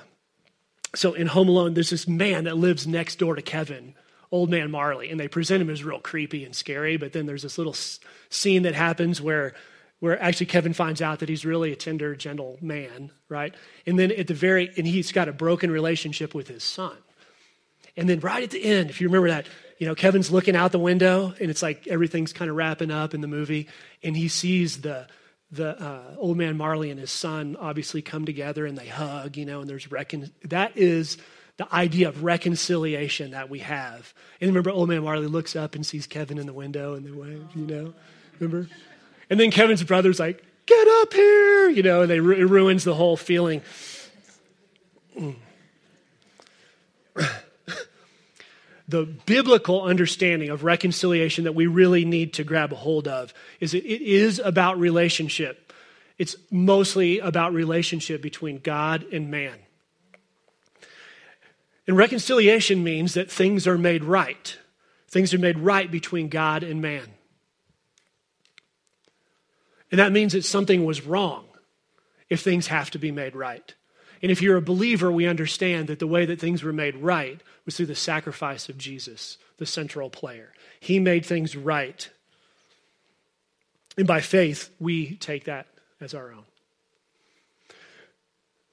so 0.95 1.14
in 1.14 1.26
Home 1.26 1.49
Alone, 1.49 1.75
there's 1.75 1.91
this 1.91 2.07
man 2.07 2.45
that 2.45 2.57
lives 2.57 2.87
next 2.87 3.19
door 3.19 3.35
to 3.35 3.43
Kevin, 3.43 3.95
old 4.35 4.50
man 4.50 4.69
Marley, 4.69 5.11
and 5.11 5.21
they 5.21 5.29
present 5.29 5.62
him 5.62 5.71
as 5.71 5.85
real 5.85 6.00
creepy 6.00 6.45
and 6.45 6.57
scary. 6.57 6.97
But 6.97 7.12
then 7.12 7.26
there's 7.26 7.43
this 7.43 7.57
little 7.57 7.76
scene 8.31 8.64
that 8.64 8.75
happens 8.75 9.23
where 9.23 9.55
where 10.00 10.21
actually 10.21 10.47
Kevin 10.47 10.73
finds 10.73 11.00
out 11.00 11.21
that 11.21 11.29
he's 11.29 11.47
really 11.47 11.73
a 11.73 11.76
tender, 11.76 12.17
gentle 12.17 12.59
man, 12.61 13.12
right? 13.29 13.55
And 13.87 13.97
then 13.97 14.11
at 14.11 14.26
the 14.26 14.35
very 14.35 14.73
and 14.76 14.87
he's 14.88 15.12
got 15.12 15.29
a 15.29 15.33
broken 15.33 15.71
relationship 15.71 16.35
with 16.35 16.49
his 16.49 16.64
son. 16.64 16.97
And 17.97 18.09
then 18.09 18.19
right 18.19 18.43
at 18.43 18.50
the 18.50 18.62
end, 18.62 18.91
if 18.91 19.00
you 19.00 19.07
remember 19.07 19.29
that, 19.29 19.47
you 19.79 19.87
know, 19.87 19.95
Kevin's 19.95 20.33
looking 20.33 20.57
out 20.57 20.73
the 20.73 20.81
window 20.81 21.33
and 21.41 21.49
it's 21.49 21.62
like 21.62 21.87
everything's 21.87 22.33
kind 22.33 22.50
of 22.50 22.57
wrapping 22.57 22.91
up 22.91 23.14
in 23.14 23.21
the 23.21 23.29
movie, 23.29 23.69
and 24.03 24.17
he 24.17 24.26
sees 24.26 24.81
the 24.81 25.07
the 25.53 25.81
uh, 25.81 26.17
old 26.19 26.37
man 26.37 26.57
Marley 26.57 26.91
and 26.91 26.99
his 26.99 27.12
son 27.12 27.57
obviously 27.61 28.03
come 28.03 28.25
together 28.25 28.67
and 28.67 28.76
they 28.76 28.88
hug, 28.88 29.37
you 29.37 29.45
know, 29.45 29.61
and 29.61 29.71
there's 29.71 29.93
recon. 29.93 30.33
That 30.43 30.76
is 30.76 31.19
the 31.56 31.73
idea 31.73 32.08
of 32.08 32.25
reconciliation 32.25 33.30
that 33.30 33.49
we 33.49 33.61
have. 33.61 34.12
And 34.40 34.49
remember, 34.49 34.70
old 34.70 34.88
man 34.88 35.04
Marley 35.04 35.26
looks 35.26 35.54
up 35.54 35.75
and 35.75 35.87
sees 35.87 36.06
Kevin 36.06 36.38
in 36.38 36.46
the 36.46 36.52
window 36.52 36.94
and 36.94 37.06
they 37.06 37.12
wave, 37.12 37.46
you 37.54 37.66
know? 37.66 37.94
Remember? 38.40 38.68
And 39.30 39.38
then 39.38 39.50
Kevin's 39.50 39.82
brother's 39.82 40.18
like, 40.18 40.44
get 40.66 40.88
up 41.02 41.12
here, 41.12 41.68
you 41.68 41.82
know, 41.82 42.02
and 42.02 42.11
they, 42.11 42.16
it 42.16 42.49
ruins 42.49 42.84
the 42.84 42.94
whole 42.94 43.16
feeling. 43.16 43.62
the 48.88 49.04
biblical 49.26 49.82
understanding 49.82 50.50
of 50.50 50.64
reconciliation 50.64 51.44
that 51.44 51.54
we 51.54 51.68
really 51.68 52.04
need 52.04 52.32
to 52.34 52.42
grab 52.44 52.73
a 52.73 52.76
hold 52.76 53.06
of 53.06 53.32
is 53.61 53.73
that 53.73 53.84
it 53.84 54.02
is 54.02 54.40
about 54.40 54.78
relationship. 54.78 55.73
It's 56.18 56.34
mostly 56.50 57.20
about 57.20 57.52
relationship 57.52 58.20
between 58.23 58.58
God 58.58 59.04
and 59.12 59.30
man. 59.30 59.54
And 61.87 61.97
reconciliation 61.97 62.83
means 62.83 63.14
that 63.14 63.31
things 63.31 63.67
are 63.67 63.79
made 63.79 64.05
right. 64.05 64.57
Things 65.09 65.35
are 65.35 65.38
made 65.38 65.59
right 65.59 65.91
between 65.91 66.29
God 66.29 66.62
and 66.62 66.81
man. 66.81 67.07
And 69.91 69.99
that 69.99 70.12
means 70.12 70.33
that 70.33 70.45
something 70.45 70.85
was 70.85 71.07
wrong 71.07 71.45
if 72.29 72.41
things 72.41 72.69
have 72.69 72.91
to 72.93 72.99
be 72.99 73.12
made 73.12 73.37
right. 73.37 73.75
And 74.23 74.33
if 74.33 74.41
you're 74.41 74.57
a 74.57 74.62
believer, 74.62 75.12
we 75.12 75.26
understand 75.26 75.88
that 75.88 75.99
the 75.99 76.07
way 76.07 76.25
that 76.25 76.41
things 76.41 76.62
were 76.62 76.73
made 76.73 76.97
right 76.97 77.41
was 77.67 77.76
through 77.76 77.87
the 77.87 77.95
sacrifice 77.95 78.69
of 78.69 78.79
Jesus, 78.79 79.37
the 79.59 79.67
central 79.67 80.09
player. 80.09 80.53
He 80.81 80.99
made 80.99 81.26
things 81.26 81.55
right. 81.55 82.09
And 83.99 84.07
by 84.07 84.21
faith, 84.21 84.71
we 84.81 85.17
take 85.17 85.45
that 85.45 85.67
as 86.00 86.14
our 86.14 86.33
own. 86.33 86.45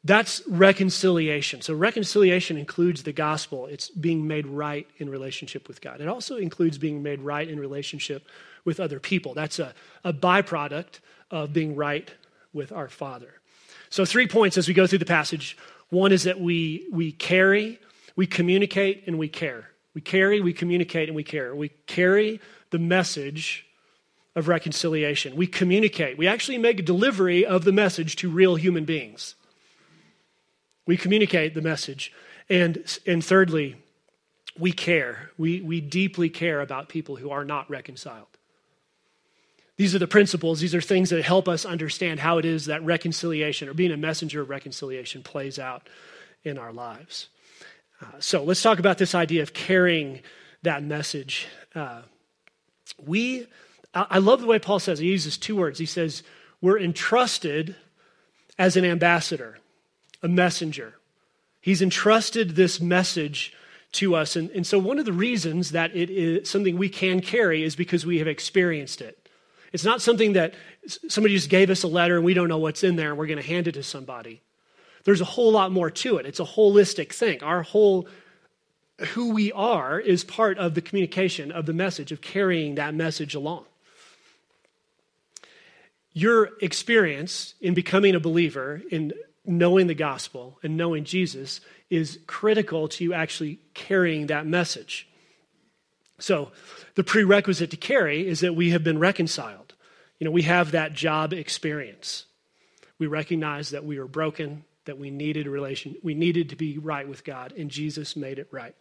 That's 0.04 0.42
reconciliation. 0.48 1.62
So, 1.62 1.76
reconciliation 1.76 2.58
includes 2.58 3.04
the 3.04 3.14
gospel. 3.14 3.68
It's 3.68 3.90
being 3.90 4.28
made 4.28 4.48
right 4.48 4.88
in 4.98 5.10
relationship 5.10 5.68
with 5.68 5.80
God. 5.80 6.02
It 6.02 6.08
also 6.08 6.38
includes 6.38 6.80
being 6.80 7.04
made 7.04 7.22
right 7.22 7.48
in 7.48 7.60
relationship 7.60 8.26
with 8.66 8.80
other 8.80 9.00
people. 9.00 9.36
That's 9.36 9.60
a, 9.60 9.76
a 10.04 10.12
byproduct 10.12 11.00
of 11.30 11.54
being 11.54 11.76
right 11.76 12.10
with 12.52 12.72
our 12.72 12.90
Father. 12.90 13.42
So, 13.92 14.04
three 14.04 14.28
points 14.28 14.58
as 14.58 14.68
we 14.68 14.74
go 14.74 14.88
through 14.88 15.00
the 15.00 15.06
passage. 15.06 15.56
One 15.90 16.12
is 16.12 16.24
that 16.24 16.40
we, 16.40 16.88
we 16.92 17.12
carry, 17.12 17.78
we 18.16 18.26
communicate, 18.26 19.04
and 19.06 19.20
we 19.20 19.28
care. 19.28 19.70
We 19.94 20.02
carry, 20.02 20.42
we 20.42 20.54
communicate, 20.54 21.10
and 21.10 21.16
we 21.16 21.24
care. 21.24 21.54
We 21.54 21.70
carry 21.86 22.40
the 22.72 22.80
message 22.80 23.68
of 24.36 24.48
reconciliation. 24.48 25.36
We 25.36 25.48
communicate. 25.48 26.18
We 26.18 26.28
actually 26.28 26.58
make 26.58 26.80
a 26.80 26.84
delivery 26.84 27.46
of 27.46 27.66
the 27.66 27.74
message 27.74 28.16
to 28.18 28.30
real 28.30 28.56
human 28.56 28.86
beings. 28.86 29.36
We 30.92 30.98
communicate 30.98 31.54
the 31.54 31.62
message. 31.62 32.12
And, 32.50 32.84
and 33.08 33.24
thirdly, 33.24 33.78
we 34.60 34.74
care. 34.74 35.30
We, 35.38 35.62
we 35.62 35.80
deeply 35.80 36.30
care 36.30 36.60
about 36.60 36.90
people 36.90 37.16
who 37.16 37.32
are 37.32 37.46
not 37.46 37.70
reconciled. 37.70 38.28
These 39.78 39.96
are 39.96 40.00
the 40.00 40.08
principles, 40.08 40.60
these 40.60 40.76
are 40.76 40.82
things 40.82 41.10
that 41.12 41.24
help 41.24 41.48
us 41.48 41.64
understand 41.64 42.20
how 42.20 42.40
it 42.40 42.44
is 42.44 42.66
that 42.66 42.84
reconciliation 42.84 43.70
or 43.70 43.74
being 43.74 43.94
a 43.94 43.96
messenger 43.96 44.42
of 44.42 44.50
reconciliation 44.50 45.24
plays 45.24 45.58
out 45.58 45.88
in 46.44 46.58
our 46.58 46.74
lives. 46.74 47.30
Uh, 48.02 48.08
so 48.20 48.44
let's 48.44 48.62
talk 48.62 48.78
about 48.78 48.98
this 48.98 49.16
idea 49.16 49.44
of 49.44 49.54
carrying 49.54 50.20
that 50.64 50.84
message. 50.84 51.48
Uh, 51.74 52.02
we, 53.02 53.48
I 53.96 54.18
love 54.18 54.42
the 54.42 54.48
way 54.48 54.60
Paul 54.60 54.80
says, 54.80 55.00
he 55.00 55.08
uses 55.08 55.38
two 55.38 55.56
words. 55.56 55.80
He 55.80 55.86
says, 55.86 56.22
We're 56.60 56.80
entrusted 56.80 57.78
as 58.60 58.76
an 58.76 58.84
ambassador 58.84 59.58
a 60.22 60.28
messenger. 60.28 60.96
He's 61.62 61.82
entrusted 61.82 62.56
this 62.56 62.82
message 62.82 63.54
to 63.94 64.16
us. 64.16 64.36
And, 64.36 64.50
and 64.52 64.66
so, 64.66 64.80
one 64.80 65.00
of 65.00 65.06
the 65.06 65.14
reasons 65.14 65.72
that 65.72 65.96
it 65.96 66.10
is 66.10 66.50
something 66.50 66.78
we 66.78 66.90
can 66.90 67.22
carry 67.22 67.64
is 67.64 67.76
because 67.76 68.06
we 68.06 68.20
have 68.20 68.28
experienced 68.28 69.02
it. 69.02 69.18
It's 69.74 69.86
not 69.86 70.02
something 70.02 70.34
that 70.34 70.54
somebody 71.08 71.36
just 71.36 71.50
gave 71.50 71.70
us 71.70 71.84
a 71.84 71.88
letter 71.88 72.18
and 72.18 72.26
we 72.26 72.34
don't 72.34 72.50
know 72.50 72.58
what's 72.58 72.84
in 72.84 72.96
there 72.96 73.10
and 73.10 73.18
we're 73.18 73.28
going 73.28 73.42
to 73.42 73.48
hand 73.48 73.68
it 73.68 73.74
to 73.74 73.84
somebody. 73.84 74.42
There's 75.04 75.22
a 75.22 75.26
whole 75.26 75.52
lot 75.52 75.72
more 75.72 75.90
to 75.90 76.18
it. 76.18 76.26
It's 76.26 76.40
a 76.40 76.46
holistic 76.46 77.14
thing. 77.14 77.42
Our 77.42 77.64
whole 77.64 78.08
who 79.00 79.34
we 79.34 79.52
are 79.52 80.00
is 80.00 80.24
part 80.24 80.58
of 80.58 80.76
the 80.76 80.82
communication 80.82 81.52
of 81.52 81.66
the 81.66 81.74
message, 81.74 82.12
of 82.12 82.22
carrying 82.22 82.76
that 82.76 82.94
message 82.94 83.34
along. 83.34 83.66
Your 86.14 86.52
experience 86.62 87.56
in 87.62 87.74
becoming 87.74 88.16
a 88.16 88.20
believer, 88.20 88.82
in 88.92 89.14
knowing 89.52 89.88
the 89.88 89.94
gospel 89.94 90.60
and 90.64 90.78
knowing 90.78 91.04
Jesus 91.04 91.62
is 91.90 92.20
critical 92.28 92.88
to 92.88 93.04
you 93.04 93.14
actually 93.14 93.60
carrying 93.74 94.28
that 94.28 94.46
message. 94.46 95.08
So, 96.20 96.52
the 96.96 97.04
prerequisite 97.04 97.72
to 97.72 97.78
carry 97.78 98.28
is 98.28 98.42
that 98.42 98.56
we 98.56 98.72
have 98.72 98.84
been 98.84 99.00
reconciled. 99.00 99.74
You 100.20 100.26
know, 100.26 100.32
we 100.32 100.44
have 100.44 100.72
that 100.72 100.94
job 100.94 101.34
experience. 101.34 102.26
We 103.00 103.08
recognize 103.08 103.72
that 103.72 103.86
we 103.86 103.98
were 103.98 104.08
broken, 104.08 104.64
that 104.86 105.00
we 105.00 105.10
needed 105.10 105.48
a 105.48 105.50
relation, 105.50 105.96
we 106.04 106.14
needed 106.14 106.50
to 106.50 106.56
be 106.56 106.78
right 106.78 107.08
with 107.08 107.24
God, 107.24 107.54
and 107.58 107.72
Jesus 107.72 108.16
made 108.16 108.38
it 108.38 108.48
right. 108.52 108.76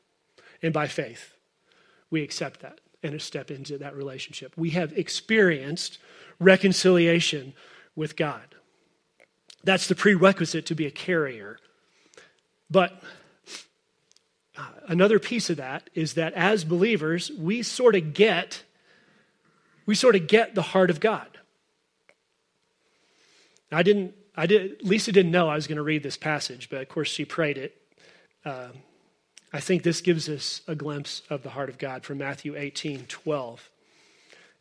And 0.63 0.75
by 0.75 0.87
faith, 0.87 1.35
we 2.11 2.23
accept 2.23 2.61
that 2.61 2.81
and 3.03 3.21
step 3.21 3.51
into 3.51 3.79
that 3.79 3.97
relationship. 3.97 4.53
We 4.57 4.71
have 4.71 4.93
experienced 4.93 5.99
reconciliation 6.39 7.55
with 7.97 8.17
God. 8.17 8.55
That's 9.63 9.87
the 9.87 9.95
prerequisite 9.95 10.67
to 10.67 10.75
be 10.75 10.87
a 10.87 10.91
carrier. 10.91 11.59
But 12.71 13.03
uh, 14.57 14.67
another 14.89 15.19
piece 15.19 15.51
of 15.51 15.57
that 15.59 15.91
is 15.95 16.15
that 16.15 16.33
as 16.35 16.65
believers, 16.65 17.31
we 17.39 17.63
sort 17.63 17.95
of 17.95 18.15
get 18.15 18.65
we 19.87 19.95
sort 19.95 20.15
of 20.15 20.29
get 20.29 20.55
the 20.55 20.63
heart 20.63 20.89
of 20.89 21.01
God. 21.01 21.39
I 23.73 23.83
didn't 23.83 24.15
I 24.37 24.47
did 24.47 24.83
Lisa 24.83 25.13
didn't 25.13 25.33
know 25.33 25.49
I 25.49 25.55
was 25.55 25.67
going 25.67 25.77
to 25.77 25.83
read 25.83 26.03
this 26.03 26.17
passage, 26.17 26.71
but 26.71 26.81
of 26.81 26.89
course 26.89 27.09
she 27.09 27.25
prayed 27.25 27.59
it. 27.59 27.77
Uh, 28.45 28.69
I 29.53 29.61
think 29.61 29.83
this 29.83 30.01
gives 30.01 30.29
us 30.29 30.63
a 30.69 30.75
glimpse 30.75 31.23
of 31.29 31.43
the 31.43 31.51
heart 31.51 31.69
of 31.69 31.79
God 31.79 32.05
from 32.05 32.19
Matthew 32.19 32.57
18, 32.57 33.07
12. 33.07 33.69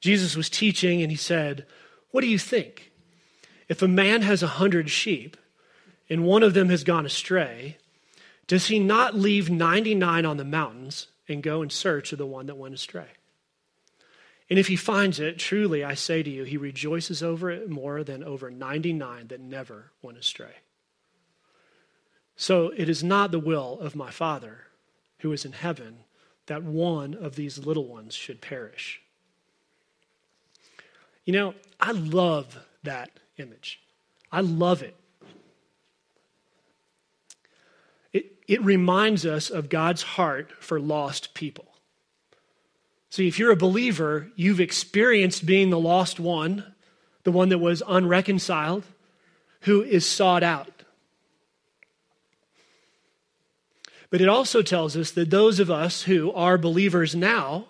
Jesus 0.02 0.36
was 0.36 0.50
teaching 0.50 1.02
and 1.02 1.12
he 1.12 1.18
said, 1.18 1.66
What 2.12 2.22
do 2.22 2.28
you 2.28 2.40
think? 2.40 2.89
If 3.70 3.84
a 3.84 3.88
man 3.88 4.24
has 4.24 4.44
a 4.44 4.48
hundred 4.48 4.90
sheep 4.90 5.38
and 6.10 6.26
one 6.26 6.44
of 6.44 6.56
them 6.56 6.70
has 6.70 6.84
gone 6.84 7.06
astray, 7.06 7.78
does 8.48 8.66
he 8.66 8.80
not 8.80 9.16
leave 9.16 9.50
99 9.50 10.26
on 10.26 10.38
the 10.38 10.44
mountains 10.44 11.08
and 11.28 11.44
go 11.44 11.62
in 11.62 11.70
search 11.70 12.12
of 12.12 12.18
the 12.18 12.26
one 12.26 12.48
that 12.48 12.58
went 12.58 12.74
astray? 12.74 13.10
And 14.50 14.58
if 14.58 14.68
he 14.68 14.76
finds 14.76 15.20
it, 15.20 15.38
truly 15.38 15.84
I 15.84 15.94
say 15.94 16.24
to 16.24 16.30
you, 16.30 16.44
he 16.44 16.58
rejoices 16.58 17.22
over 17.22 17.52
it 17.52 17.70
more 17.70 18.04
than 18.04 18.24
over 18.24 18.50
99 18.50 19.28
that 19.28 19.40
never 19.40 19.92
went 20.02 20.18
astray. 20.18 20.56
So 22.36 22.74
it 22.76 22.90
is 22.90 23.04
not 23.04 23.30
the 23.30 23.40
will 23.40 23.78
of 23.80 23.96
my 23.96 24.10
Father 24.10 24.62
who 25.20 25.32
is 25.32 25.46
in 25.46 25.52
heaven 25.52 26.00
that 26.48 26.64
one 26.64 27.14
of 27.14 27.36
these 27.36 27.60
little 27.60 27.86
ones 27.86 28.16
should 28.16 28.42
perish. 28.42 29.02
You 31.26 31.34
know, 31.34 31.54
I 31.80 31.92
love 31.92 32.58
that 32.82 33.12
image. 33.40 33.80
I 34.32 34.42
love 34.42 34.84
it. 34.84 34.96
It, 38.14 38.34
it 38.48 38.64
reminds 38.64 39.26
us 39.26 39.50
of 39.50 39.70
God's 39.70 40.04
heart 40.04 40.52
for 40.60 40.80
lost 40.80 41.34
people. 41.34 41.66
See, 43.10 43.28
if 43.28 43.40
you're 43.40 43.52
a 43.52 43.56
believer, 43.56 44.30
you've 44.36 44.60
experienced 44.60 45.46
being 45.46 45.70
the 45.70 45.80
lost 45.80 46.20
one, 46.20 46.76
the 47.24 47.32
one 47.32 47.50
that 47.50 47.58
was 47.58 47.82
unreconciled, 47.88 48.84
who 49.62 49.82
is 49.82 50.06
sought 50.06 50.44
out. 50.44 50.84
But 54.12 54.22
it 54.22 54.28
also 54.30 54.62
tells 54.62 54.96
us 54.96 55.12
that 55.12 55.30
those 55.30 55.60
of 55.60 55.70
us 55.70 56.04
who 56.04 56.32
are 56.34 56.58
believers 56.58 57.16
now 57.16 57.66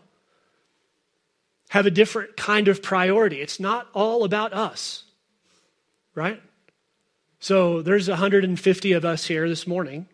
have 1.70 1.86
a 1.86 1.92
different 1.92 2.36
kind 2.36 2.68
of 2.68 2.82
priority. 2.82 3.42
It's 3.42 3.60
not 3.60 3.88
all 3.94 4.24
about 4.24 4.54
us 4.54 5.04
right? 6.16 6.42
So 7.40 7.82
there's 7.82 8.10
150 8.10 8.92
of 8.92 9.06
us 9.06 9.26
here 9.26 9.48
this 9.48 9.66
morning, 9.66 10.08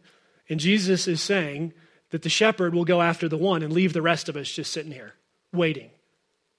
and 0.49 0.59
Jesus 0.59 1.07
is 1.07 1.21
saying 1.21 1.73
that 2.11 2.21
the 2.21 2.29
shepherd 2.29 2.73
will 2.73 2.85
go 2.85 3.01
after 3.01 3.27
the 3.27 3.37
one 3.37 3.63
and 3.63 3.73
leave 3.73 3.93
the 3.93 4.01
rest 4.01 4.29
of 4.29 4.37
us 4.37 4.49
just 4.49 4.71
sitting 4.71 4.91
here 4.91 5.13
waiting, 5.55 5.89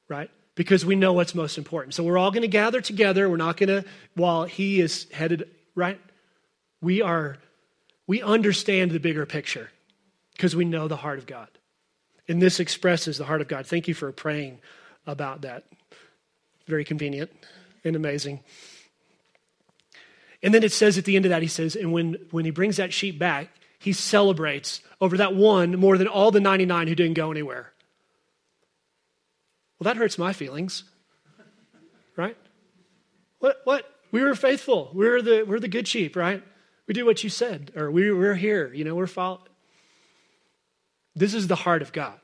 right? 0.08 0.30
Because 0.54 0.84
we 0.84 0.96
know 0.96 1.12
what's 1.12 1.34
most 1.34 1.58
important. 1.58 1.94
So 1.94 2.02
we're 2.02 2.18
all 2.18 2.30
going 2.30 2.42
to 2.42 2.48
gather 2.48 2.80
together. 2.80 3.28
We're 3.28 3.36
not 3.36 3.56
going 3.56 3.68
to, 3.68 3.84
while 4.14 4.44
he 4.44 4.80
is 4.80 5.06
headed, 5.12 5.48
right? 5.74 6.00
We 6.80 7.02
are, 7.02 7.36
we 8.06 8.22
understand 8.22 8.90
the 8.90 9.00
bigger 9.00 9.26
picture 9.26 9.70
because 10.32 10.56
we 10.56 10.64
know 10.64 10.88
the 10.88 10.96
heart 10.96 11.18
of 11.18 11.26
God. 11.26 11.48
And 12.28 12.42
this 12.42 12.58
expresses 12.58 13.18
the 13.18 13.24
heart 13.24 13.40
of 13.40 13.48
God. 13.48 13.66
Thank 13.66 13.86
you 13.86 13.94
for 13.94 14.10
praying 14.12 14.58
about 15.06 15.42
that. 15.42 15.64
Very 16.66 16.84
convenient 16.84 17.30
and 17.84 17.94
amazing. 17.94 18.40
And 20.46 20.54
then 20.54 20.62
it 20.62 20.70
says 20.70 20.96
at 20.96 21.04
the 21.04 21.16
end 21.16 21.24
of 21.24 21.30
that, 21.30 21.42
he 21.42 21.48
says, 21.48 21.74
and 21.74 21.92
when, 21.92 22.18
when 22.30 22.44
he 22.44 22.52
brings 22.52 22.76
that 22.76 22.92
sheep 22.92 23.18
back, 23.18 23.48
he 23.80 23.92
celebrates 23.92 24.80
over 25.00 25.16
that 25.16 25.34
one 25.34 25.72
more 25.72 25.98
than 25.98 26.06
all 26.06 26.30
the 26.30 26.38
99 26.38 26.86
who 26.86 26.94
didn't 26.94 27.14
go 27.14 27.32
anywhere. 27.32 27.72
Well, 29.76 29.92
that 29.92 29.96
hurts 29.96 30.18
my 30.18 30.32
feelings, 30.32 30.84
right? 32.14 32.36
What? 33.40 33.60
What? 33.64 33.92
We 34.12 34.22
were 34.22 34.36
faithful. 34.36 34.92
We're 34.94 35.20
the, 35.20 35.42
we're 35.42 35.58
the 35.58 35.66
good 35.66 35.88
sheep, 35.88 36.14
right? 36.14 36.44
We 36.86 36.94
do 36.94 37.04
what 37.04 37.24
you 37.24 37.28
said, 37.28 37.72
or 37.74 37.90
we, 37.90 38.12
we're 38.12 38.36
here, 38.36 38.72
you 38.72 38.84
know, 38.84 38.94
we're 38.94 39.08
following. 39.08 39.42
This 41.16 41.34
is 41.34 41.48
the 41.48 41.56
heart 41.56 41.82
of 41.82 41.92
God. 41.92 42.20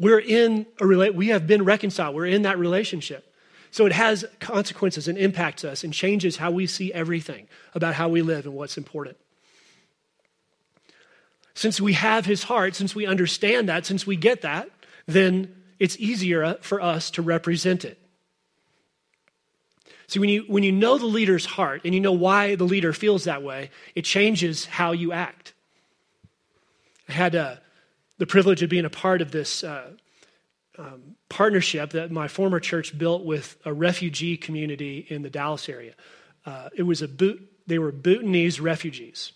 We're 0.00 0.18
in 0.18 0.66
a 0.80 1.10
we 1.12 1.28
have 1.28 1.46
been 1.46 1.64
reconciled. 1.64 2.16
We're 2.16 2.26
in 2.26 2.42
that 2.42 2.58
relationship. 2.58 3.30
So 3.74 3.86
it 3.86 3.92
has 3.92 4.24
consequences 4.38 5.08
and 5.08 5.18
impacts 5.18 5.64
us 5.64 5.82
and 5.82 5.92
changes 5.92 6.36
how 6.36 6.52
we 6.52 6.64
see 6.68 6.92
everything 6.92 7.48
about 7.74 7.94
how 7.94 8.08
we 8.08 8.22
live 8.22 8.46
and 8.46 8.54
what's 8.54 8.78
important. 8.78 9.16
Since 11.54 11.80
we 11.80 11.94
have 11.94 12.24
his 12.24 12.44
heart, 12.44 12.76
since 12.76 12.94
we 12.94 13.04
understand 13.04 13.68
that, 13.68 13.84
since 13.84 14.06
we 14.06 14.14
get 14.14 14.42
that, 14.42 14.70
then 15.06 15.52
it's 15.80 15.98
easier 15.98 16.54
for 16.60 16.80
us 16.80 17.10
to 17.10 17.22
represent 17.22 17.84
it. 17.84 17.98
See, 20.06 20.20
when 20.20 20.28
you, 20.28 20.44
when 20.46 20.62
you 20.62 20.70
know 20.70 20.96
the 20.96 21.06
leader's 21.06 21.44
heart 21.44 21.80
and 21.84 21.92
you 21.92 22.00
know 22.00 22.12
why 22.12 22.54
the 22.54 22.62
leader 22.62 22.92
feels 22.92 23.24
that 23.24 23.42
way, 23.42 23.70
it 23.96 24.04
changes 24.04 24.66
how 24.66 24.92
you 24.92 25.10
act. 25.10 25.52
I 27.08 27.12
had 27.12 27.34
uh, 27.34 27.56
the 28.18 28.26
privilege 28.26 28.62
of 28.62 28.70
being 28.70 28.84
a 28.84 28.90
part 28.90 29.20
of 29.20 29.32
this 29.32 29.64
uh, 29.64 29.90
um, 30.78 31.16
partnership 31.28 31.90
that 31.90 32.10
my 32.10 32.28
former 32.28 32.60
church 32.60 32.96
built 32.96 33.24
with 33.24 33.56
a 33.64 33.72
refugee 33.72 34.36
community 34.36 35.06
in 35.08 35.22
the 35.22 35.30
Dallas 35.30 35.68
area. 35.68 35.94
Uh, 36.46 36.68
it 36.74 36.82
was 36.82 37.02
a 37.02 37.08
boot, 37.08 37.40
they 37.66 37.78
were 37.78 37.92
Bhutanese 37.92 38.60
refugees. 38.60 39.32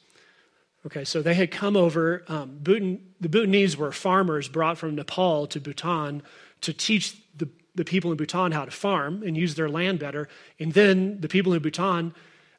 Okay, 0.86 1.04
so 1.04 1.22
they 1.22 1.34
had 1.34 1.50
come 1.50 1.76
over. 1.76 2.24
Um, 2.28 2.58
Bhutan, 2.62 3.00
the 3.20 3.28
Bhutanese 3.28 3.76
were 3.76 3.92
farmers 3.92 4.48
brought 4.48 4.78
from 4.78 4.94
Nepal 4.94 5.46
to 5.48 5.60
Bhutan 5.60 6.22
to 6.60 6.72
teach 6.72 7.16
the, 7.36 7.48
the 7.74 7.84
people 7.84 8.10
in 8.10 8.16
Bhutan 8.16 8.52
how 8.52 8.64
to 8.64 8.70
farm 8.70 9.22
and 9.22 9.36
use 9.36 9.54
their 9.54 9.68
land 9.68 9.98
better. 9.98 10.28
And 10.58 10.72
then 10.72 11.20
the 11.20 11.28
people 11.28 11.52
in 11.52 11.62
Bhutan 11.62 12.14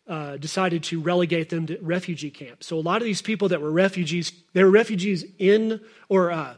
uh, 0.07 0.37
decided 0.37 0.83
to 0.83 0.99
relegate 0.99 1.49
them 1.49 1.67
to 1.67 1.77
refugee 1.81 2.31
camps. 2.31 2.67
So 2.67 2.77
a 2.77 2.81
lot 2.81 2.97
of 2.97 3.05
these 3.05 3.21
people 3.21 3.49
that 3.49 3.61
were 3.61 3.71
refugees, 3.71 4.31
they 4.53 4.63
were 4.63 4.71
refugees 4.71 5.23
in, 5.37 5.79
or 6.09 6.31
uh, 6.31 6.55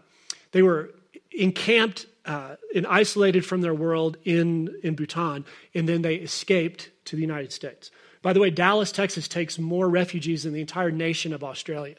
they 0.51 0.61
were 0.61 0.91
encamped 1.31 2.05
uh, 2.31 2.55
and 2.73 2.87
isolated 2.87 3.45
from 3.45 3.59
their 3.59 3.73
world 3.73 4.15
in, 4.23 4.73
in 4.83 4.95
Bhutan, 4.95 5.43
and 5.75 5.89
then 5.89 6.01
they 6.01 6.15
escaped 6.15 6.89
to 7.03 7.17
the 7.17 7.21
United 7.21 7.51
States. 7.51 7.91
By 8.21 8.31
the 8.31 8.39
way, 8.39 8.49
Dallas, 8.49 8.93
Texas 8.93 9.27
takes 9.27 9.59
more 9.59 9.89
refugees 9.89 10.43
than 10.43 10.53
the 10.53 10.61
entire 10.61 10.91
nation 10.91 11.33
of 11.33 11.43
Australia 11.43 11.97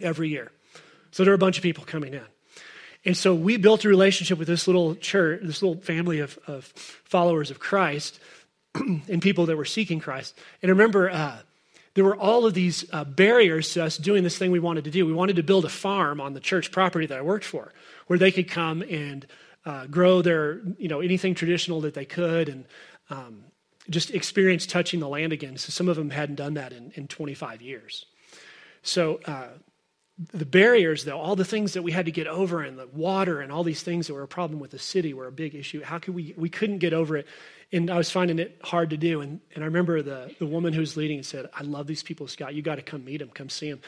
every 0.00 0.28
year. 0.28 0.52
So 1.10 1.24
there 1.24 1.32
are 1.32 1.34
a 1.34 1.46
bunch 1.46 1.56
of 1.56 1.64
people 1.64 1.84
coming 1.84 2.14
in. 2.14 2.26
And 3.04 3.16
so 3.16 3.34
we 3.34 3.56
built 3.56 3.84
a 3.84 3.88
relationship 3.88 4.38
with 4.38 4.46
this 4.46 4.68
little 4.68 4.94
church, 4.94 5.40
this 5.42 5.62
little 5.62 5.82
family 5.82 6.20
of, 6.20 6.38
of 6.46 6.66
followers 7.04 7.50
of 7.50 7.58
Christ 7.58 8.20
and 8.76 9.20
people 9.20 9.46
that 9.46 9.56
were 9.56 9.64
seeking 9.64 9.98
Christ. 9.98 10.38
And 10.62 10.70
I 10.70 10.72
remember, 10.72 11.10
uh, 11.10 11.38
there 11.94 12.04
were 12.04 12.16
all 12.16 12.44
of 12.44 12.54
these 12.54 12.84
uh, 12.92 13.04
barriers 13.04 13.72
to 13.74 13.84
us 13.84 13.96
doing 13.96 14.24
this 14.24 14.36
thing 14.36 14.50
we 14.50 14.60
wanted 14.60 14.84
to 14.84 14.90
do. 14.90 15.06
We 15.06 15.12
wanted 15.12 15.36
to 15.36 15.42
build 15.42 15.64
a 15.64 15.68
farm 15.68 16.20
on 16.20 16.34
the 16.34 16.40
church 16.40 16.70
property 16.70 17.06
that 17.06 17.18
I 17.18 17.22
worked 17.22 17.44
for, 17.44 17.72
where 18.08 18.18
they 18.18 18.32
could 18.32 18.50
come 18.50 18.82
and 18.82 19.26
uh, 19.64 19.86
grow 19.86 20.20
their, 20.20 20.60
you 20.76 20.88
know, 20.88 21.00
anything 21.00 21.34
traditional 21.34 21.80
that 21.82 21.94
they 21.94 22.04
could, 22.04 22.48
and 22.48 22.64
um, 23.10 23.44
just 23.88 24.10
experience 24.10 24.66
touching 24.66 25.00
the 25.00 25.08
land 25.08 25.32
again. 25.32 25.56
So 25.56 25.70
some 25.70 25.88
of 25.88 25.96
them 25.96 26.10
hadn't 26.10 26.36
done 26.36 26.54
that 26.54 26.72
in, 26.72 26.90
in 26.94 27.06
25 27.06 27.62
years. 27.62 28.06
So 28.82 29.20
uh, 29.24 29.48
the 30.32 30.46
barriers, 30.46 31.04
though, 31.04 31.18
all 31.18 31.34
the 31.34 31.44
things 31.44 31.72
that 31.72 31.82
we 31.82 31.90
had 31.90 32.06
to 32.06 32.12
get 32.12 32.28
over, 32.28 32.62
and 32.62 32.78
the 32.78 32.86
water, 32.86 33.40
and 33.40 33.50
all 33.50 33.64
these 33.64 33.82
things 33.82 34.06
that 34.06 34.14
were 34.14 34.22
a 34.22 34.28
problem 34.28 34.60
with 34.60 34.70
the 34.70 34.78
city 34.78 35.12
were 35.12 35.26
a 35.26 35.32
big 35.32 35.54
issue. 35.54 35.82
How 35.82 35.98
could 35.98 36.14
we? 36.14 36.34
We 36.36 36.48
couldn't 36.48 36.78
get 36.78 36.92
over 36.92 37.16
it, 37.16 37.26
and 37.72 37.90
I 37.90 37.96
was 37.96 38.10
finding 38.10 38.38
it 38.38 38.60
hard 38.62 38.90
to 38.90 38.96
do. 38.96 39.22
And, 39.22 39.40
and 39.54 39.64
I 39.64 39.66
remember 39.66 40.02
the 40.02 40.32
the 40.38 40.46
woman 40.46 40.72
who 40.72 40.80
was 40.80 40.96
leading 40.96 41.22
said, 41.24 41.48
"I 41.52 41.62
love 41.62 41.88
these 41.88 42.04
people, 42.04 42.28
Scott. 42.28 42.54
You 42.54 42.62
got 42.62 42.76
to 42.76 42.82
come 42.82 43.04
meet 43.04 43.18
them, 43.18 43.30
come 43.30 43.48
see 43.48 43.70
them. 43.70 43.80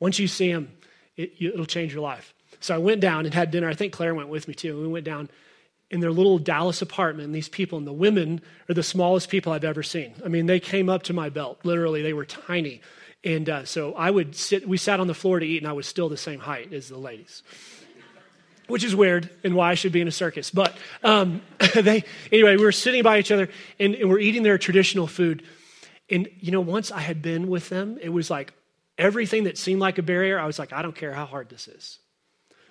Once 0.00 0.18
you 0.18 0.26
see 0.26 0.50
them, 0.50 0.72
it, 1.16 1.34
it'll 1.38 1.66
change 1.66 1.92
your 1.92 2.02
life." 2.02 2.32
So 2.60 2.74
I 2.74 2.78
went 2.78 3.02
down 3.02 3.26
and 3.26 3.34
had 3.34 3.50
dinner. 3.50 3.68
I 3.68 3.74
think 3.74 3.92
Claire 3.92 4.14
went 4.14 4.30
with 4.30 4.48
me 4.48 4.54
too. 4.54 4.80
We 4.80 4.88
went 4.88 5.04
down 5.04 5.28
in 5.90 6.00
their 6.00 6.12
little 6.12 6.38
Dallas 6.38 6.80
apartment, 6.80 7.26
and 7.26 7.34
these 7.34 7.50
people, 7.50 7.76
and 7.76 7.86
the 7.86 7.92
women 7.92 8.40
are 8.70 8.74
the 8.74 8.82
smallest 8.82 9.28
people 9.28 9.52
I've 9.52 9.64
ever 9.64 9.82
seen. 9.82 10.14
I 10.24 10.28
mean, 10.28 10.46
they 10.46 10.60
came 10.60 10.88
up 10.88 11.02
to 11.04 11.12
my 11.12 11.28
belt. 11.28 11.60
Literally, 11.62 12.00
they 12.00 12.14
were 12.14 12.24
tiny. 12.24 12.80
And 13.24 13.48
uh, 13.48 13.64
so 13.64 13.94
I 13.94 14.10
would 14.10 14.36
sit, 14.36 14.68
we 14.68 14.76
sat 14.76 15.00
on 15.00 15.06
the 15.06 15.14
floor 15.14 15.40
to 15.40 15.46
eat, 15.46 15.62
and 15.62 15.68
I 15.68 15.72
was 15.72 15.86
still 15.86 16.08
the 16.08 16.16
same 16.16 16.40
height 16.40 16.72
as 16.72 16.88
the 16.88 16.98
ladies, 16.98 17.42
which 18.66 18.84
is 18.84 18.94
weird 18.94 19.30
and 19.42 19.54
why 19.54 19.70
I 19.70 19.74
should 19.74 19.92
be 19.92 20.02
in 20.02 20.08
a 20.08 20.12
circus. 20.12 20.50
But 20.50 20.76
um, 21.02 21.40
they, 21.74 22.04
anyway, 22.30 22.56
we 22.56 22.64
were 22.64 22.72
sitting 22.72 23.02
by 23.02 23.18
each 23.18 23.32
other 23.32 23.48
and, 23.80 23.94
and 23.94 24.10
we're 24.10 24.18
eating 24.18 24.42
their 24.42 24.58
traditional 24.58 25.06
food. 25.06 25.42
And, 26.10 26.28
you 26.38 26.52
know, 26.52 26.60
once 26.60 26.92
I 26.92 27.00
had 27.00 27.22
been 27.22 27.48
with 27.48 27.70
them, 27.70 27.98
it 28.00 28.10
was 28.10 28.30
like 28.30 28.52
everything 28.98 29.44
that 29.44 29.56
seemed 29.56 29.80
like 29.80 29.96
a 29.96 30.02
barrier, 30.02 30.38
I 30.38 30.44
was 30.44 30.58
like, 30.58 30.74
I 30.74 30.82
don't 30.82 30.94
care 30.94 31.14
how 31.14 31.24
hard 31.24 31.48
this 31.48 31.66
is. 31.66 31.98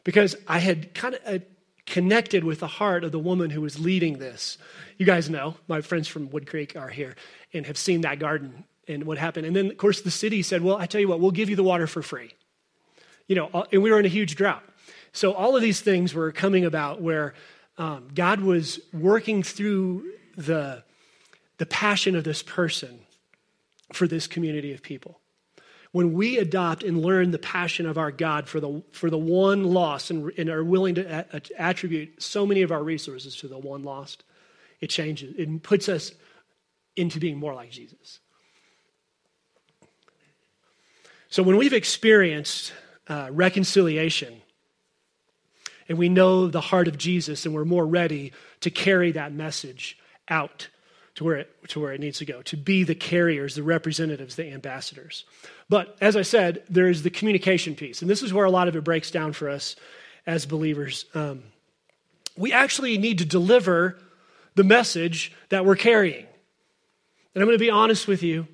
Because 0.03 0.35
I 0.47 0.59
had 0.59 0.93
kind 0.93 1.15
of 1.15 1.21
uh, 1.25 1.43
connected 1.87 2.43
with 2.43 2.59
the 2.59 2.67
heart 2.67 3.03
of 3.03 3.11
the 3.11 3.19
woman 3.19 3.49
who 3.49 3.61
was 3.61 3.79
leading 3.79 4.19
this. 4.19 4.59
You 4.97 5.05
guys 5.07 5.31
know, 5.31 5.55
my 5.67 5.81
friends 5.81 6.07
from 6.07 6.29
Wood 6.29 6.45
Creek 6.45 6.75
are 6.75 6.89
here 6.89 7.15
and 7.53 7.65
have 7.65 7.77
seen 7.77 8.01
that 8.01 8.19
garden 8.19 8.65
and 8.87 9.05
what 9.05 9.17
happened. 9.17 9.45
And 9.45 9.55
then, 9.55 9.67
of 9.67 9.77
course, 9.77 10.01
the 10.01 10.11
city 10.11 10.41
said, 10.41 10.61
Well, 10.61 10.77
I 10.77 10.85
tell 10.85 11.01
you 11.01 11.07
what, 11.07 11.19
we'll 11.19 11.31
give 11.31 11.49
you 11.49 11.55
the 11.55 11.63
water 11.63 11.87
for 11.87 12.01
free. 12.01 12.33
You 13.27 13.35
know, 13.35 13.49
uh, 13.53 13.63
and 13.71 13.81
we 13.81 13.91
were 13.91 13.99
in 13.99 14.05
a 14.05 14.09
huge 14.09 14.35
drought. 14.35 14.63
So 15.13 15.33
all 15.33 15.55
of 15.55 15.61
these 15.61 15.79
things 15.79 16.13
were 16.13 16.31
coming 16.31 16.65
about 16.65 17.01
where 17.01 17.33
um, 17.77 18.09
God 18.13 18.41
was 18.41 18.79
working 18.91 19.43
through 19.43 20.11
the, 20.35 20.83
the 21.57 21.65
passion 21.65 22.15
of 22.15 22.23
this 22.23 22.43
person 22.43 22.99
for 23.93 24.07
this 24.07 24.27
community 24.27 24.73
of 24.73 24.81
people. 24.81 25.19
When 25.91 26.13
we 26.13 26.39
adopt 26.39 26.81
and 26.81 27.03
learn 27.03 27.29
the 27.29 27.39
passion 27.39 27.85
of 27.85 27.99
our 27.99 28.11
God 28.11 28.49
for 28.49 28.59
the, 28.59 28.81
for 28.91 29.11
the 29.11 29.17
one 29.17 29.63
lost 29.63 30.09
and, 30.09 30.31
and 30.37 30.49
are 30.49 30.63
willing 30.63 30.95
to 30.95 31.27
a, 31.31 31.41
attribute 31.57 32.21
so 32.21 32.47
many 32.47 32.63
of 32.63 32.71
our 32.71 32.83
resources 32.83 33.35
to 33.37 33.47
the 33.47 33.59
one 33.59 33.83
lost, 33.83 34.23
it 34.81 34.89
changes. 34.89 35.35
It 35.37 35.61
puts 35.61 35.87
us 35.87 36.11
into 36.95 37.19
being 37.19 37.37
more 37.37 37.53
like 37.53 37.69
Jesus. 37.69 38.19
So 41.33 41.41
when 41.41 41.57
we've 41.57 41.73
experienced 41.73 42.73
uh, 43.07 43.29
reconciliation 43.31 44.43
and 45.89 45.97
we 45.97 46.07
know 46.07 46.45
the 46.45 46.61
heart 46.61 46.87
of 46.87 46.99
Jesus 46.99 47.47
and 47.47 47.55
we're 47.55 47.65
more 47.65 47.87
ready 47.87 48.33
to 48.59 48.69
carry 48.69 49.13
that 49.13 49.33
message 49.33 49.97
out 50.29 50.67
to 51.15 51.23
where 51.23 51.37
it, 51.37 51.69
to 51.69 51.79
where 51.79 51.91
it 51.91 51.99
needs 51.99 52.19
to 52.19 52.25
go, 52.25 52.43
to 52.43 52.55
be 52.55 52.83
the 52.83 52.93
carriers, 52.93 53.55
the 53.55 53.63
representatives, 53.63 54.35
the 54.35 54.51
ambassadors. 54.51 55.25
But 55.69 55.97
as 55.99 56.15
I 56.15 56.21
said, 56.21 56.61
there's 56.69 57.01
the 57.01 57.09
communication 57.09 57.73
piece, 57.73 58.03
and 58.03 58.11
this 58.11 58.21
is 58.21 58.31
where 58.31 58.45
a 58.45 58.51
lot 58.51 58.67
of 58.67 58.75
it 58.75 58.83
breaks 58.83 59.09
down 59.09 59.33
for 59.33 59.49
us 59.49 59.75
as 60.27 60.45
believers. 60.45 61.05
Um, 61.15 61.41
we 62.37 62.53
actually 62.53 62.99
need 62.99 63.17
to 63.17 63.25
deliver 63.25 63.97
the 64.53 64.63
message 64.63 65.31
that 65.49 65.65
we're 65.65 65.77
carrying. 65.77 66.27
And 67.33 67.41
I'm 67.41 67.47
going 67.47 67.57
to 67.57 67.65
be 67.65 67.71
honest 67.71 68.07
with 68.07 68.21
you. 68.21 68.45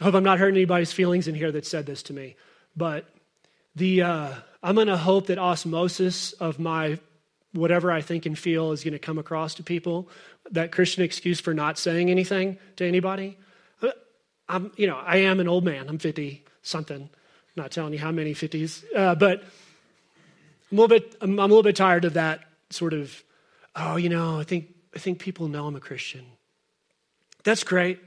I 0.00 0.04
hope 0.04 0.14
I'm 0.14 0.24
not 0.24 0.38
hurting 0.38 0.56
anybody's 0.56 0.92
feelings 0.92 1.28
in 1.28 1.34
here 1.34 1.52
that 1.52 1.66
said 1.66 1.86
this 1.86 2.02
to 2.04 2.12
me, 2.12 2.36
but 2.76 3.08
the 3.76 4.02
uh, 4.02 4.34
I'm 4.62 4.74
going 4.74 4.88
to 4.88 4.96
hope 4.96 5.26
that 5.26 5.38
osmosis 5.38 6.32
of 6.34 6.58
my 6.58 6.98
whatever 7.52 7.92
I 7.92 8.00
think 8.00 8.26
and 8.26 8.36
feel 8.36 8.72
is 8.72 8.82
going 8.82 8.92
to 8.92 8.98
come 8.98 9.18
across 9.18 9.54
to 9.54 9.62
people. 9.62 10.08
That 10.50 10.72
Christian 10.72 11.04
excuse 11.04 11.40
for 11.40 11.54
not 11.54 11.78
saying 11.78 12.10
anything 12.10 12.58
to 12.76 12.86
anybody. 12.86 13.38
Uh, 13.80 13.90
I'm, 14.48 14.72
you 14.76 14.86
know, 14.86 14.96
I 14.96 15.18
am 15.18 15.40
an 15.40 15.48
old 15.48 15.64
man. 15.64 15.88
I'm 15.88 15.98
50 15.98 16.44
something. 16.62 17.08
not 17.56 17.70
telling 17.70 17.92
you 17.92 17.98
how 17.98 18.10
many 18.10 18.34
50s, 18.34 18.84
uh, 18.96 19.14
but 19.14 19.42
I'm 20.70 20.78
a 20.78 20.80
little 20.80 20.88
bit. 20.88 21.16
I'm, 21.20 21.38
I'm 21.38 21.50
a 21.50 21.54
little 21.54 21.62
bit 21.62 21.76
tired 21.76 22.04
of 22.04 22.14
that 22.14 22.40
sort 22.70 22.92
of. 22.92 23.22
Oh, 23.76 23.96
you 23.96 24.08
know, 24.08 24.40
I 24.40 24.44
think 24.44 24.74
I 24.94 24.98
think 24.98 25.18
people 25.18 25.48
know 25.48 25.66
I'm 25.66 25.76
a 25.76 25.80
Christian. 25.80 26.24
That's 27.44 27.64
great. 27.64 27.98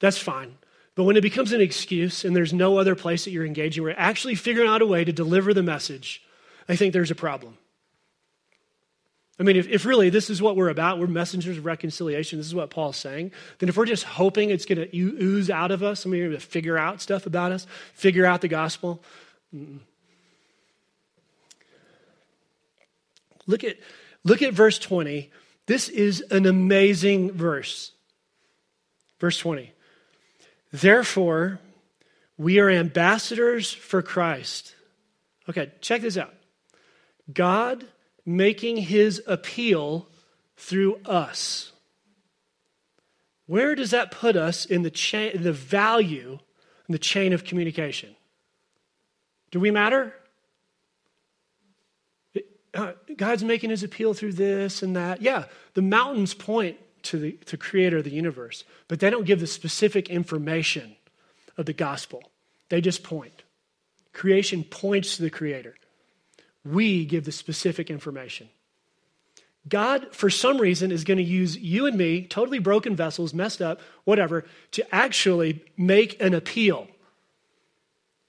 That's 0.00 0.18
fine. 0.18 0.54
But 0.98 1.04
when 1.04 1.16
it 1.16 1.20
becomes 1.20 1.52
an 1.52 1.60
excuse 1.60 2.24
and 2.24 2.34
there's 2.34 2.52
no 2.52 2.76
other 2.76 2.96
place 2.96 3.24
that 3.24 3.30
you're 3.30 3.46
engaging, 3.46 3.84
we're 3.84 3.94
actually 3.96 4.34
figuring 4.34 4.68
out 4.68 4.82
a 4.82 4.86
way 4.86 5.04
to 5.04 5.12
deliver 5.12 5.54
the 5.54 5.62
message, 5.62 6.20
I 6.68 6.74
think 6.74 6.92
there's 6.92 7.12
a 7.12 7.14
problem. 7.14 7.56
I 9.38 9.44
mean, 9.44 9.54
if, 9.54 9.68
if 9.68 9.84
really 9.84 10.10
this 10.10 10.28
is 10.28 10.42
what 10.42 10.56
we're 10.56 10.70
about, 10.70 10.98
we're 10.98 11.06
messengers 11.06 11.56
of 11.56 11.64
reconciliation, 11.64 12.40
this 12.40 12.48
is 12.48 12.54
what 12.56 12.70
Paul's 12.70 12.96
saying, 12.96 13.30
then 13.60 13.68
if 13.68 13.76
we're 13.76 13.86
just 13.86 14.02
hoping 14.02 14.50
it's 14.50 14.64
going 14.64 14.78
to 14.78 14.88
ooze 14.92 15.50
out 15.50 15.70
of 15.70 15.84
us, 15.84 16.00
I 16.00 16.02
somebody 16.02 16.30
to 16.30 16.40
figure 16.40 16.76
out 16.76 17.00
stuff 17.00 17.26
about 17.26 17.52
us, 17.52 17.68
figure 17.94 18.26
out 18.26 18.40
the 18.40 18.48
gospel, 18.48 19.00
look 23.46 23.62
at, 23.62 23.76
look 24.24 24.42
at 24.42 24.52
verse 24.52 24.80
20. 24.80 25.30
This 25.66 25.88
is 25.88 26.22
an 26.32 26.44
amazing 26.44 27.30
verse. 27.30 27.92
Verse 29.20 29.38
20. 29.38 29.74
Therefore, 30.70 31.60
we 32.36 32.58
are 32.58 32.70
ambassadors 32.70 33.72
for 33.72 34.02
Christ. 34.02 34.74
Okay, 35.48 35.72
check 35.80 36.02
this 36.02 36.16
out. 36.16 36.34
God 37.32 37.84
making 38.24 38.76
his 38.76 39.22
appeal 39.26 40.08
through 40.56 40.96
us. 41.04 41.72
Where 43.46 43.74
does 43.74 43.92
that 43.92 44.10
put 44.10 44.36
us 44.36 44.66
in 44.66 44.82
the 44.82 44.90
chain, 44.90 45.42
the 45.42 45.52
value 45.52 46.38
in 46.86 46.92
the 46.92 46.98
chain 46.98 47.32
of 47.32 47.44
communication? 47.44 48.14
Do 49.50 49.60
we 49.60 49.70
matter? 49.70 50.12
Uh, 52.74 52.92
God's 53.16 53.42
making 53.42 53.70
his 53.70 53.82
appeal 53.82 54.12
through 54.12 54.34
this 54.34 54.82
and 54.82 54.94
that. 54.94 55.22
Yeah, 55.22 55.46
the 55.72 55.80
mountains 55.80 56.34
point 56.34 56.76
to 57.04 57.18
the 57.18 57.32
to 57.46 57.56
creator 57.56 57.98
of 57.98 58.04
the 58.04 58.10
universe, 58.10 58.64
but 58.86 59.00
they 59.00 59.10
don't 59.10 59.26
give 59.26 59.40
the 59.40 59.46
specific 59.46 60.08
information 60.08 60.96
of 61.56 61.66
the 61.66 61.72
gospel. 61.72 62.22
They 62.68 62.80
just 62.80 63.02
point. 63.02 63.42
Creation 64.12 64.64
points 64.64 65.16
to 65.16 65.22
the 65.22 65.30
creator. 65.30 65.74
We 66.64 67.04
give 67.04 67.24
the 67.24 67.32
specific 67.32 67.90
information. 67.90 68.48
God, 69.68 70.14
for 70.14 70.30
some 70.30 70.58
reason, 70.58 70.92
is 70.92 71.04
going 71.04 71.18
to 71.18 71.24
use 71.24 71.56
you 71.56 71.86
and 71.86 71.96
me, 71.96 72.26
totally 72.26 72.58
broken 72.58 72.96
vessels, 72.96 73.34
messed 73.34 73.60
up, 73.60 73.80
whatever, 74.04 74.44
to 74.72 74.94
actually 74.94 75.64
make 75.76 76.20
an 76.22 76.32
appeal. 76.34 76.88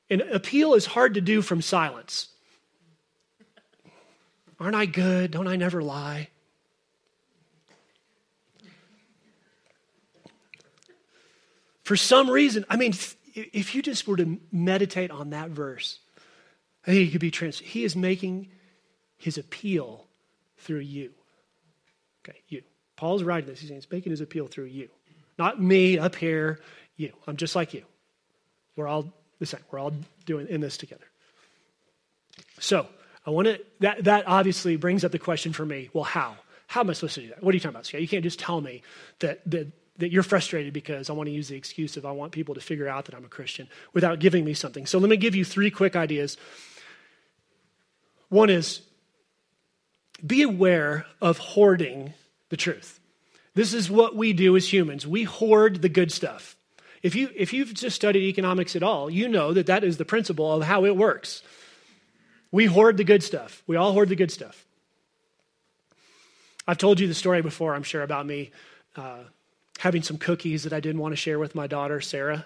An 0.10 0.22
appeal 0.22 0.74
is 0.74 0.86
hard 0.86 1.14
to 1.14 1.22
do 1.22 1.42
from 1.42 1.62
silence. 1.62 2.30
Aren't 4.60 4.76
I 4.76 4.86
good? 4.86 5.32
Don't 5.32 5.48
I 5.48 5.56
never 5.56 5.82
lie? 5.82 6.30
For 11.90 11.96
some 11.96 12.30
reason, 12.30 12.66
I 12.70 12.76
mean, 12.76 12.94
if 13.34 13.74
you 13.74 13.82
just 13.82 14.08
were 14.08 14.18
to 14.18 14.38
meditate 14.52 15.10
on 15.10 15.32
that 15.32 15.50
verse, 15.50 15.98
I 16.86 16.92
think 16.92 17.10
it 17.10 17.12
could 17.14 17.20
be 17.20 17.32
trans. 17.32 17.58
He 17.58 17.84
is 17.84 17.96
making 17.96 18.52
his 19.18 19.40
appeal 19.40 20.06
through 20.60 20.82
you. 20.82 21.10
Okay, 22.24 22.38
you. 22.48 22.62
Paul's 22.96 23.24
writing 23.24 23.50
this. 23.50 23.62
He's 23.62 23.70
saying 23.70 23.82
he's 23.82 23.92
making 23.92 24.12
his 24.12 24.22
appeal 24.22 24.46
through 24.46 24.66
you. 24.66 24.90
Not 25.40 25.60
me 25.60 25.98
up 25.98 26.14
here, 26.14 26.60
you. 26.96 27.12
I'm 27.26 27.38
just 27.38 27.56
like 27.56 27.74
you. 27.74 27.86
We're 28.76 28.88
all 28.88 29.12
the 29.40 29.48
same. 29.48 29.62
We're 29.72 29.80
all 29.80 29.94
doing 30.28 30.46
in 30.48 30.62
this 30.62 30.78
together. 30.78 31.08
So 32.60 32.86
I 33.26 33.32
want 33.32 33.48
to 33.48 33.60
that 33.80 34.04
that 34.04 34.26
obviously 34.28 34.76
brings 34.76 35.04
up 35.04 35.12
the 35.12 35.18
question 35.18 35.54
for 35.54 35.66
me, 35.66 35.90
well, 35.92 36.04
how? 36.04 36.36
How 36.68 36.82
am 36.82 36.92
I 36.92 36.94
supposed 36.94 37.16
to 37.16 37.22
do 37.22 37.30
that? 37.30 37.42
What 37.42 37.52
are 37.52 37.56
you 37.56 37.60
talking 37.60 37.72
about? 37.72 37.88
Scott? 37.88 38.02
You 38.02 38.08
can't 38.08 38.24
just 38.24 38.38
tell 38.38 38.62
me 38.62 38.84
that 39.22 39.42
that 39.50 39.72
that 40.00 40.12
you're 40.12 40.24
frustrated 40.24 40.74
because 40.74 41.10
I 41.10 41.14
want 41.14 41.28
to 41.28 41.34
use 41.34 41.48
the 41.48 41.56
excuse 41.56 41.98
of 41.98 42.06
I 42.06 42.12
want 42.12 42.32
people 42.32 42.56
to 42.56 42.62
figure 42.62 42.88
out 42.88 43.06
that 43.06 43.16
I'm 43.16 43.26
a 43.26 43.30
Christian 43.30 43.68
without 43.94 44.20
giving 44.20 44.44
me 44.44 44.54
something. 44.54 44.86
So 44.86 44.98
let 44.98 45.10
me 45.10 45.18
give 45.18 45.36
you 45.36 45.46
three 45.46 45.70
quick 45.70 45.96
ideas. 45.96 46.38
One 48.30 48.50
is 48.50 48.82
be 50.26 50.42
aware 50.42 51.06
of 51.22 51.38
hoarding 51.38 52.14
the 52.50 52.58
truth. 52.58 53.00
This 53.56 53.74
is 53.74 53.90
what 53.90 54.16
we 54.16 54.34
do 54.34 54.56
as 54.56 54.72
humans. 54.72 55.06
We 55.06 55.24
hoard 55.24 55.82
the 55.82 55.90
good 55.90 56.12
stuff. 56.12 56.56
If, 57.02 57.16
you, 57.16 57.30
if 57.36 57.54
you've 57.54 57.74
just 57.74 57.96
studied 57.96 58.24
economics 58.24 58.76
at 58.76 58.84
all, 58.84 59.10
you 59.10 59.28
know 59.28 59.54
that 59.54 59.68
that 59.68 59.84
is 59.84 59.98
the 59.98 60.06
principle 60.06 60.52
of 60.52 60.64
how 60.64 60.86
it 60.86 60.96
works. 60.96 61.42
We 62.52 62.66
hoard 62.66 62.98
the 62.98 63.04
good 63.04 63.24
stuff. 63.24 63.64
We 63.68 63.76
all 63.76 63.94
hoard 63.94 64.10
the 64.10 64.16
good 64.16 64.32
stuff. 64.32 64.66
I've 66.68 66.78
told 66.78 67.00
you 67.00 67.08
the 67.08 67.14
story 67.14 67.42
before, 67.42 67.74
I'm 67.74 67.84
sure, 67.84 68.04
about 68.04 68.26
me 68.26 68.52
uh, 68.96 69.24
having 69.80 70.04
some 70.04 70.18
cookies 70.18 70.64
that 70.64 70.74
I 70.74 70.80
didn't 70.80 71.00
want 71.00 71.14
to 71.14 71.16
share 71.16 71.40
with 71.40 71.56
my 71.56 71.66
daughter, 71.66 72.02
Sarah, 72.02 72.46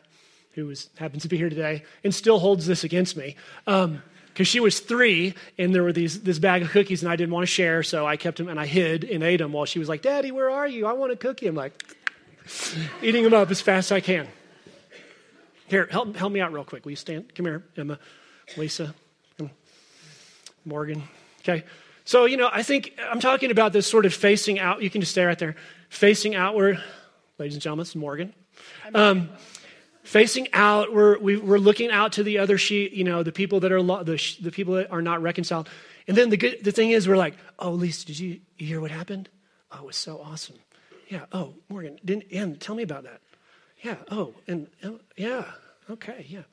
who 0.54 0.68
was, 0.68 0.90
happens 0.98 1.24
to 1.24 1.30
be 1.30 1.38
here 1.38 1.50
today, 1.50 1.84
and 2.04 2.14
still 2.14 2.40
holds 2.40 2.68
this 2.68 2.84
against 2.84 3.18
me. 3.18 3.36
Um, 3.68 4.02
because 4.28 4.48
she 4.48 4.60
was 4.60 4.80
three 4.80 5.36
and 5.60 5.76
there 5.76 5.84
were 5.84 5.94
these 5.94 6.22
this 6.22 6.40
bag 6.40 6.64
of 6.64 6.72
cookies 6.72 7.04
and 7.04 7.12
I 7.12 7.16
didn't 7.16 7.32
want 7.34 7.44
to 7.44 7.52
share, 7.52 7.84
so 7.84 8.08
I 8.08 8.18
kept 8.18 8.40
them 8.40 8.50
and 8.50 8.60
I 8.60 8.66
hid 8.66 9.04
and 9.04 9.24
ate 9.24 9.38
them 9.38 9.52
while 9.52 9.66
she 9.66 9.78
was 9.78 9.88
like, 9.88 10.02
"Daddy, 10.02 10.32
where 10.32 10.50
are 10.50 10.68
you? 10.68 10.88
I 10.88 10.94
want 10.94 11.12
a 11.12 11.16
cookie." 11.16 11.46
I'm 11.46 11.54
like, 11.54 11.72
eating 13.04 13.24
them 13.24 13.36
up 13.36 13.52
as 13.52 13.62
fast 13.62 13.92
as 13.92 13.96
I 13.98 14.00
can. 14.00 14.28
Here, 15.68 15.88
help 15.92 16.16
help 16.16 16.34
me 16.34 16.42
out 16.42 16.52
real 16.52 16.64
quick. 16.64 16.84
Will 16.84 16.94
you 16.94 16.96
stand? 16.96 17.36
Come 17.36 17.46
here, 17.46 17.64
Emma, 17.78 18.00
Lisa, 18.58 18.96
Morgan. 20.66 21.04
Okay. 21.42 21.64
So, 22.06 22.26
you 22.26 22.36
know, 22.36 22.50
I 22.52 22.64
think 22.64 23.00
I'm 23.08 23.20
talking 23.20 23.52
about 23.52 23.72
this 23.72 23.86
sort 23.86 24.08
of 24.08 24.16
facing 24.16 24.60
out. 24.60 24.82
You 24.82 24.90
can 24.90 25.02
just 25.02 25.12
stay 25.12 25.26
right 25.26 25.38
there. 25.38 25.56
Facing 25.90 26.34
outward. 26.34 26.84
Ladies 27.44 27.56
and 27.56 27.62
gentlemen, 27.62 27.82
this 27.82 27.90
is 27.90 27.98
Morgan. 27.98 28.34
Um, 28.96 29.28
facing 30.04 30.48
out 30.54 30.94
we're, 30.94 31.20
we, 31.20 31.36
are 31.36 31.40
we 31.42 31.56
are 31.58 31.60
looking 31.60 31.92
out 31.92 32.14
to 32.14 32.24
the 32.24 32.38
other 32.38 32.58
sheet 32.58 32.94
you 32.94 33.04
know 33.04 33.22
the 33.22 33.34
people 33.34 33.60
that 33.60 33.72
are 33.74 33.82
lo- 33.82 34.02
the, 34.02 34.18
the 34.40 34.50
people 34.50 34.76
that 34.76 34.90
are 34.94 35.02
not 35.02 35.22
reconciled. 35.22 35.68
And 36.08 36.16
then 36.16 36.30
the 36.30 36.38
good 36.38 36.64
the 36.64 36.72
thing 36.72 36.92
is 36.92 37.06
we're 37.06 37.18
like 37.18 37.36
oh 37.60 37.72
lisa 37.72 38.06
did 38.06 38.18
you, 38.18 38.40
you 38.58 38.66
hear 38.66 38.80
what 38.80 38.92
happened? 38.92 39.28
Oh 39.74 39.80
it 39.80 39.86
was 39.88 39.98
so 39.98 40.22
awesome. 40.22 40.56
Yeah 41.10 41.26
oh 41.34 41.56
morgan 41.68 42.00
didn't 42.06 42.32
and 42.32 42.62
tell 42.62 42.76
me 42.76 42.84
about 42.84 43.04
that. 43.04 43.20
Yeah 43.82 43.98
oh 44.10 44.36
and 44.48 44.68
oh, 44.86 45.02
yeah 45.18 45.44
okay 45.90 46.26
yeah. 46.30 46.44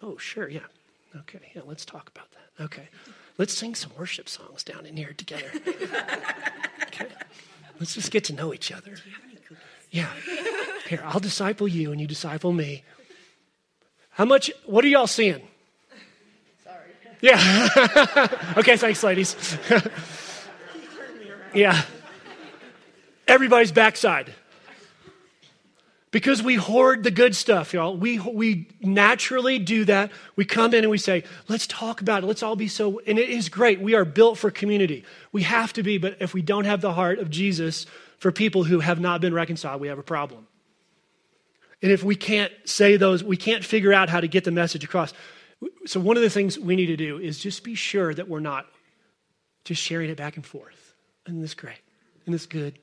Oh 0.00 0.16
sure 0.16 0.48
yeah. 0.48 0.60
Okay 1.14 1.40
yeah 1.54 1.60
let's 1.66 1.84
talk 1.84 2.08
about 2.08 2.28
that. 2.30 2.64
Okay 2.64 2.88
let's 3.36 3.52
sing 3.52 3.74
some 3.74 3.92
worship 3.98 4.30
songs 4.30 4.64
down 4.64 4.86
in 4.86 4.96
here 4.96 5.12
together. 5.12 5.50
Okay 6.86 7.08
let's 7.78 7.94
just 7.94 8.10
get 8.10 8.24
to 8.24 8.32
know 8.32 8.54
each 8.54 8.72
other 8.72 8.96
yeah. 9.96 10.10
Here, 10.88 11.02
I'll 11.04 11.20
disciple 11.20 11.66
you 11.66 11.90
and 11.90 11.98
you 12.00 12.06
disciple 12.06 12.52
me. 12.52 12.84
How 14.10 14.26
much, 14.26 14.50
what 14.66 14.84
are 14.84 14.88
y'all 14.88 15.06
seeing? 15.06 15.40
Sorry. 16.62 16.90
Yeah. 17.22 17.68
okay, 18.58 18.76
thanks, 18.76 19.02
ladies. 19.02 19.56
yeah. 21.54 21.82
Everybody's 23.26 23.72
backside. 23.72 24.34
Because 26.10 26.42
we 26.42 26.56
hoard 26.56 27.02
the 27.02 27.10
good 27.10 27.34
stuff, 27.34 27.72
y'all. 27.72 27.96
We, 27.96 28.18
we 28.18 28.68
naturally 28.80 29.58
do 29.58 29.86
that. 29.86 30.12
We 30.36 30.44
come 30.44 30.74
in 30.74 30.84
and 30.84 30.90
we 30.90 30.98
say, 30.98 31.24
let's 31.48 31.66
talk 31.66 32.02
about 32.02 32.22
it. 32.22 32.26
Let's 32.26 32.42
all 32.42 32.56
be 32.56 32.68
so. 32.68 33.00
And 33.06 33.18
it 33.18 33.30
is 33.30 33.48
great. 33.48 33.80
We 33.80 33.94
are 33.94 34.04
built 34.04 34.36
for 34.38 34.50
community. 34.50 35.04
We 35.32 35.42
have 35.42 35.72
to 35.72 35.82
be, 35.82 35.96
but 35.96 36.18
if 36.20 36.34
we 36.34 36.42
don't 36.42 36.64
have 36.64 36.80
the 36.82 36.92
heart 36.92 37.18
of 37.18 37.30
Jesus, 37.30 37.86
for 38.18 38.32
people 38.32 38.64
who 38.64 38.80
have 38.80 39.00
not 39.00 39.20
been 39.20 39.34
reconciled, 39.34 39.80
we 39.80 39.88
have 39.88 39.98
a 39.98 40.02
problem. 40.02 40.46
And 41.82 41.92
if 41.92 42.02
we 42.02 42.16
can't 42.16 42.52
say 42.64 42.96
those, 42.96 43.22
we 43.22 43.36
can't 43.36 43.64
figure 43.64 43.92
out 43.92 44.08
how 44.08 44.20
to 44.20 44.28
get 44.28 44.44
the 44.44 44.50
message 44.50 44.84
across. 44.84 45.12
So, 45.86 46.00
one 46.00 46.16
of 46.16 46.22
the 46.22 46.30
things 46.30 46.58
we 46.58 46.76
need 46.76 46.86
to 46.86 46.96
do 46.96 47.18
is 47.18 47.38
just 47.38 47.64
be 47.64 47.74
sure 47.74 48.12
that 48.14 48.28
we're 48.28 48.40
not 48.40 48.66
just 49.64 49.82
sharing 49.82 50.10
it 50.10 50.16
back 50.16 50.36
and 50.36 50.44
forth. 50.44 50.94
Isn't 51.26 51.40
this 51.40 51.54
great? 51.54 51.80
Isn't 52.22 52.32
this 52.32 52.46
good? 52.46 52.78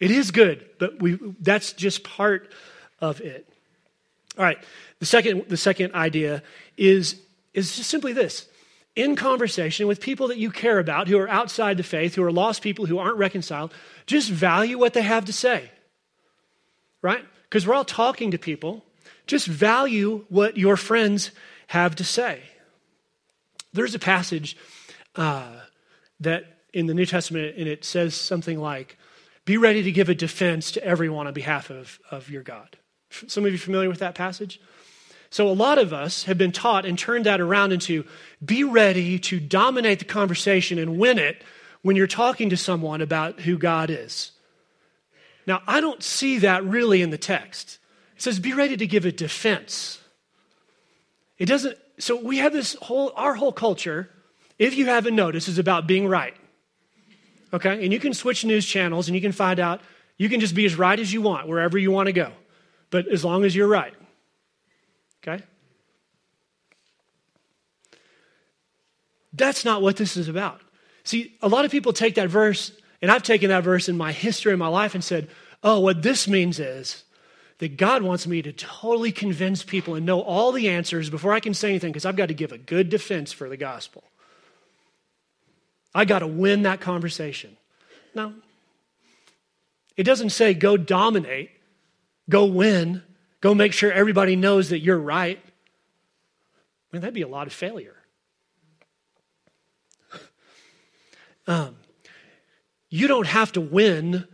It 0.00 0.10
is 0.10 0.30
good, 0.30 0.68
but 0.78 1.00
we, 1.00 1.18
that's 1.40 1.72
just 1.72 2.02
part 2.02 2.52
of 3.00 3.20
it. 3.20 3.48
All 4.36 4.44
right, 4.44 4.58
the 4.98 5.06
second, 5.06 5.48
the 5.48 5.56
second 5.56 5.94
idea 5.94 6.42
is, 6.76 7.20
is 7.54 7.76
just 7.76 7.90
simply 7.90 8.12
this 8.12 8.48
in 8.94 9.16
conversation 9.16 9.86
with 9.86 10.00
people 10.00 10.28
that 10.28 10.38
you 10.38 10.50
care 10.50 10.78
about 10.78 11.08
who 11.08 11.18
are 11.18 11.28
outside 11.28 11.76
the 11.76 11.82
faith, 11.82 12.14
who 12.14 12.22
are 12.22 12.32
lost 12.32 12.62
people 12.62 12.86
who 12.86 12.98
aren't 12.98 13.16
reconciled, 13.16 13.72
just 14.06 14.30
value 14.30 14.78
what 14.78 14.92
they 14.92 15.02
have 15.02 15.24
to 15.24 15.32
say. 15.32 15.70
Right? 17.00 17.24
Because 17.44 17.66
we're 17.66 17.74
all 17.74 17.84
talking 17.84 18.30
to 18.30 18.38
people. 18.38 18.84
Just 19.26 19.46
value 19.46 20.24
what 20.28 20.56
your 20.56 20.76
friends 20.76 21.30
have 21.68 21.96
to 21.96 22.04
say. 22.04 22.42
There's 23.72 23.94
a 23.94 23.98
passage 23.98 24.56
uh, 25.16 25.52
that 26.20 26.44
in 26.74 26.86
the 26.86 26.94
New 26.94 27.06
Testament, 27.06 27.56
and 27.56 27.68
it 27.68 27.84
says 27.84 28.14
something 28.14 28.58
like, 28.58 28.98
Be 29.44 29.56
ready 29.56 29.82
to 29.82 29.92
give 29.92 30.08
a 30.08 30.14
defense 30.14 30.72
to 30.72 30.84
everyone 30.84 31.26
on 31.26 31.32
behalf 31.32 31.70
of, 31.70 31.98
of 32.10 32.30
your 32.30 32.42
God. 32.42 32.76
Some 33.26 33.44
of 33.44 33.52
you 33.52 33.58
familiar 33.58 33.88
with 33.88 34.00
that 34.00 34.14
passage? 34.14 34.60
So, 35.32 35.48
a 35.48 35.54
lot 35.54 35.78
of 35.78 35.94
us 35.94 36.24
have 36.24 36.36
been 36.36 36.52
taught 36.52 36.84
and 36.84 36.98
turned 36.98 37.24
that 37.24 37.40
around 37.40 37.72
into 37.72 38.04
be 38.44 38.64
ready 38.64 39.18
to 39.20 39.40
dominate 39.40 39.98
the 39.98 40.04
conversation 40.04 40.78
and 40.78 40.98
win 40.98 41.18
it 41.18 41.42
when 41.80 41.96
you're 41.96 42.06
talking 42.06 42.50
to 42.50 42.56
someone 42.58 43.00
about 43.00 43.40
who 43.40 43.56
God 43.56 43.88
is. 43.88 44.32
Now, 45.46 45.62
I 45.66 45.80
don't 45.80 46.02
see 46.02 46.40
that 46.40 46.62
really 46.64 47.00
in 47.00 47.08
the 47.08 47.16
text. 47.16 47.78
It 48.14 48.20
says 48.20 48.40
be 48.40 48.52
ready 48.52 48.76
to 48.76 48.86
give 48.86 49.06
a 49.06 49.10
defense. 49.10 50.02
It 51.38 51.46
doesn't, 51.46 51.78
so 51.98 52.22
we 52.22 52.36
have 52.36 52.52
this 52.52 52.74
whole, 52.74 53.10
our 53.16 53.34
whole 53.34 53.52
culture, 53.52 54.10
if 54.58 54.76
you 54.76 54.84
haven't 54.84 55.16
noticed, 55.16 55.48
is 55.48 55.58
about 55.58 55.86
being 55.86 56.08
right. 56.08 56.36
Okay? 57.54 57.82
And 57.82 57.90
you 57.90 57.98
can 57.98 58.12
switch 58.12 58.44
news 58.44 58.66
channels 58.66 59.08
and 59.08 59.14
you 59.14 59.22
can 59.22 59.32
find 59.32 59.58
out, 59.58 59.80
you 60.18 60.28
can 60.28 60.40
just 60.40 60.54
be 60.54 60.66
as 60.66 60.76
right 60.76 61.00
as 61.00 61.10
you 61.10 61.22
want 61.22 61.48
wherever 61.48 61.78
you 61.78 61.90
want 61.90 62.08
to 62.08 62.12
go. 62.12 62.32
But 62.90 63.08
as 63.08 63.24
long 63.24 63.46
as 63.46 63.56
you're 63.56 63.66
right. 63.66 63.94
Okay? 65.22 65.42
That's 69.32 69.64
not 69.64 69.82
what 69.82 69.96
this 69.96 70.16
is 70.16 70.28
about. 70.28 70.60
See, 71.04 71.36
a 71.40 71.48
lot 71.48 71.64
of 71.64 71.70
people 71.70 71.92
take 71.92 72.16
that 72.16 72.28
verse, 72.28 72.72
and 73.00 73.10
I've 73.10 73.22
taken 73.22 73.48
that 73.48 73.64
verse 73.64 73.88
in 73.88 73.96
my 73.96 74.12
history 74.12 74.52
in 74.52 74.58
my 74.58 74.68
life 74.68 74.94
and 74.94 75.02
said, 75.02 75.28
oh, 75.62 75.80
what 75.80 76.02
this 76.02 76.28
means 76.28 76.58
is 76.58 77.04
that 77.58 77.76
God 77.76 78.02
wants 78.02 78.26
me 78.26 78.42
to 78.42 78.52
totally 78.52 79.12
convince 79.12 79.62
people 79.62 79.94
and 79.94 80.04
know 80.04 80.20
all 80.20 80.52
the 80.52 80.68
answers 80.68 81.10
before 81.10 81.32
I 81.32 81.40
can 81.40 81.54
say 81.54 81.70
anything 81.70 81.92
because 81.92 82.04
I've 82.04 82.16
got 82.16 82.26
to 82.26 82.34
give 82.34 82.52
a 82.52 82.58
good 82.58 82.90
defense 82.90 83.32
for 83.32 83.48
the 83.48 83.56
gospel. 83.56 84.04
I 85.94 86.04
got 86.04 86.20
to 86.20 86.26
win 86.26 86.62
that 86.62 86.80
conversation. 86.80 87.56
No. 88.14 88.34
It 89.96 90.04
doesn't 90.04 90.30
say 90.30 90.54
go 90.54 90.76
dominate, 90.76 91.50
go 92.28 92.46
win, 92.46 93.02
Go 93.42 93.54
make 93.54 93.72
sure 93.72 93.92
everybody 93.92 94.36
knows 94.36 94.70
that 94.70 94.78
you're 94.78 94.98
right. 94.98 95.38
mean, 96.92 97.02
that'd 97.02 97.12
be 97.12 97.22
a 97.22 97.28
lot 97.28 97.46
of 97.46 97.52
failure. 97.52 97.96
Um, 101.48 101.74
you 102.88 103.08
don't 103.08 103.26
have 103.26 103.50
to 103.52 103.60
win 103.60 104.28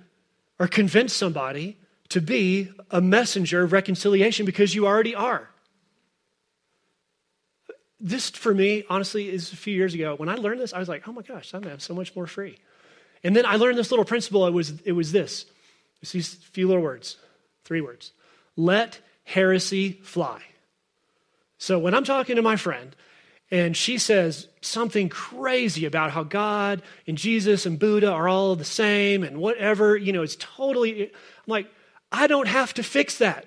or 0.58 0.68
convince 0.68 1.14
somebody 1.14 1.78
to 2.10 2.20
be 2.20 2.70
a 2.90 3.00
messenger 3.00 3.62
of 3.62 3.72
reconciliation 3.72 4.44
because 4.44 4.74
you 4.74 4.86
already 4.86 5.14
are. 5.14 5.48
This, 7.98 8.28
for 8.28 8.52
me, 8.52 8.84
honestly, 8.90 9.30
is 9.30 9.54
a 9.54 9.56
few 9.56 9.74
years 9.74 9.94
ago. 9.94 10.16
When 10.16 10.28
I 10.28 10.34
learned 10.34 10.60
this, 10.60 10.74
I 10.74 10.78
was 10.80 10.88
like, 10.88 11.08
oh 11.08 11.12
my 11.12 11.22
gosh, 11.22 11.54
I'm 11.54 11.62
have 11.62 11.82
so 11.82 11.94
much 11.94 12.14
more 12.14 12.26
free. 12.26 12.58
And 13.24 13.34
then 13.34 13.46
I 13.46 13.56
learned 13.56 13.78
this 13.78 13.90
little 13.90 14.04
principle. 14.04 14.46
It 14.46 14.52
was, 14.52 14.74
it 14.84 14.92
was 14.92 15.12
this. 15.12 15.46
It's 16.02 16.12
these 16.12 16.34
few 16.34 16.68
little 16.68 16.82
words, 16.82 17.16
three 17.64 17.80
words. 17.80 18.12
Let 18.58 18.98
heresy 19.22 19.92
fly. 20.02 20.42
So 21.58 21.78
when 21.78 21.94
I'm 21.94 22.02
talking 22.02 22.36
to 22.36 22.42
my 22.42 22.56
friend 22.56 22.94
and 23.52 23.76
she 23.76 23.98
says 23.98 24.48
something 24.60 25.08
crazy 25.08 25.86
about 25.86 26.10
how 26.10 26.24
God 26.24 26.82
and 27.06 27.16
Jesus 27.16 27.66
and 27.66 27.78
Buddha 27.78 28.10
are 28.10 28.28
all 28.28 28.56
the 28.56 28.64
same 28.64 29.22
and 29.22 29.38
whatever, 29.38 29.96
you 29.96 30.12
know, 30.12 30.22
it's 30.22 30.36
totally, 30.36 31.04
I'm 31.04 31.10
like, 31.46 31.70
I 32.10 32.26
don't 32.26 32.48
have 32.48 32.74
to 32.74 32.82
fix 32.82 33.18
that. 33.18 33.46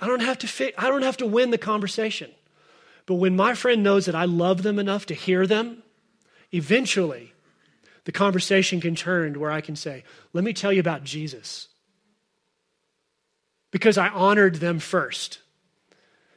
I 0.00 0.08
don't 0.08 0.20
have 0.20 0.38
to 0.38 0.48
fi- 0.48 0.74
I 0.76 0.88
don't 0.88 1.02
have 1.02 1.18
to 1.18 1.26
win 1.26 1.50
the 1.50 1.58
conversation. 1.58 2.32
But 3.06 3.14
when 3.14 3.36
my 3.36 3.54
friend 3.54 3.84
knows 3.84 4.06
that 4.06 4.16
I 4.16 4.24
love 4.24 4.64
them 4.64 4.80
enough 4.80 5.06
to 5.06 5.14
hear 5.14 5.46
them, 5.46 5.84
eventually 6.50 7.32
the 8.04 8.12
conversation 8.12 8.80
can 8.80 8.96
turn 8.96 9.38
where 9.38 9.52
I 9.52 9.60
can 9.60 9.76
say, 9.76 10.02
Let 10.32 10.42
me 10.42 10.52
tell 10.52 10.72
you 10.72 10.80
about 10.80 11.04
Jesus. 11.04 11.68
Because 13.72 13.98
I 13.98 14.08
honored 14.08 14.56
them 14.56 14.78
first. 14.78 15.40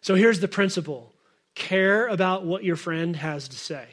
So 0.02 0.16
here's 0.16 0.40
the 0.40 0.48
principle 0.48 1.14
care 1.54 2.08
about 2.08 2.46
what 2.46 2.64
your 2.64 2.76
friend 2.76 3.16
has 3.16 3.48
to 3.48 3.56
say. 3.56 3.86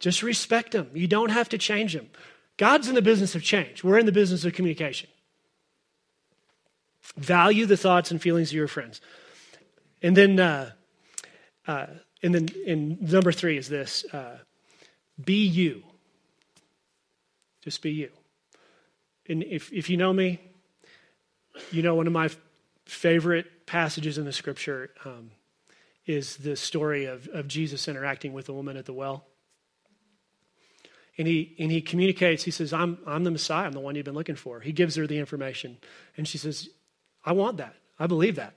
Just 0.00 0.22
respect 0.22 0.72
them. 0.72 0.90
You 0.94 1.06
don't 1.06 1.30
have 1.30 1.48
to 1.50 1.58
change 1.58 1.92
them. 1.92 2.08
God's 2.56 2.88
in 2.88 2.94
the 2.94 3.02
business 3.02 3.34
of 3.34 3.42
change, 3.42 3.84
we're 3.84 3.98
in 3.98 4.06
the 4.06 4.12
business 4.12 4.44
of 4.44 4.52
communication. 4.52 5.08
Value 7.16 7.66
the 7.66 7.76
thoughts 7.76 8.10
and 8.10 8.20
feelings 8.20 8.50
of 8.50 8.54
your 8.54 8.68
friends. 8.68 9.00
And 10.02 10.16
then, 10.16 10.38
uh, 10.38 10.70
uh, 11.66 11.86
and 12.22 12.34
then 12.34 12.48
and 12.66 13.00
number 13.00 13.32
three 13.32 13.56
is 13.56 13.68
this 13.68 14.04
uh, 14.12 14.38
be 15.24 15.46
you. 15.46 15.82
Just 17.62 17.82
be 17.82 17.92
you. 17.92 18.10
And 19.28 19.42
if, 19.42 19.72
if 19.72 19.90
you 19.90 19.96
know 19.96 20.12
me, 20.12 20.40
you 21.70 21.82
know 21.82 21.94
one 21.94 22.06
of 22.06 22.12
my 22.12 22.28
favorite 22.88 23.66
passages 23.66 24.18
in 24.18 24.24
the 24.24 24.32
scripture 24.32 24.90
um, 25.04 25.30
is 26.06 26.38
the 26.38 26.56
story 26.56 27.04
of, 27.04 27.28
of 27.28 27.46
Jesus 27.46 27.86
interacting 27.86 28.32
with 28.32 28.46
the 28.46 28.54
woman 28.54 28.76
at 28.76 28.86
the 28.86 28.92
well. 28.92 29.26
And 31.18 31.26
he, 31.26 31.54
and 31.58 31.70
he 31.70 31.80
communicates, 31.80 32.44
he 32.44 32.50
says, 32.50 32.72
I'm, 32.72 32.98
I'm 33.06 33.24
the 33.24 33.30
Messiah, 33.30 33.66
I'm 33.66 33.72
the 33.72 33.80
one 33.80 33.94
you've 33.94 34.04
been 34.04 34.14
looking 34.14 34.36
for. 34.36 34.60
He 34.60 34.72
gives 34.72 34.94
her 34.96 35.06
the 35.06 35.18
information. 35.18 35.76
And 36.16 36.26
she 36.26 36.38
says, 36.38 36.68
I 37.24 37.32
want 37.32 37.58
that. 37.58 37.74
I 37.98 38.06
believe 38.06 38.36
that. 38.36 38.54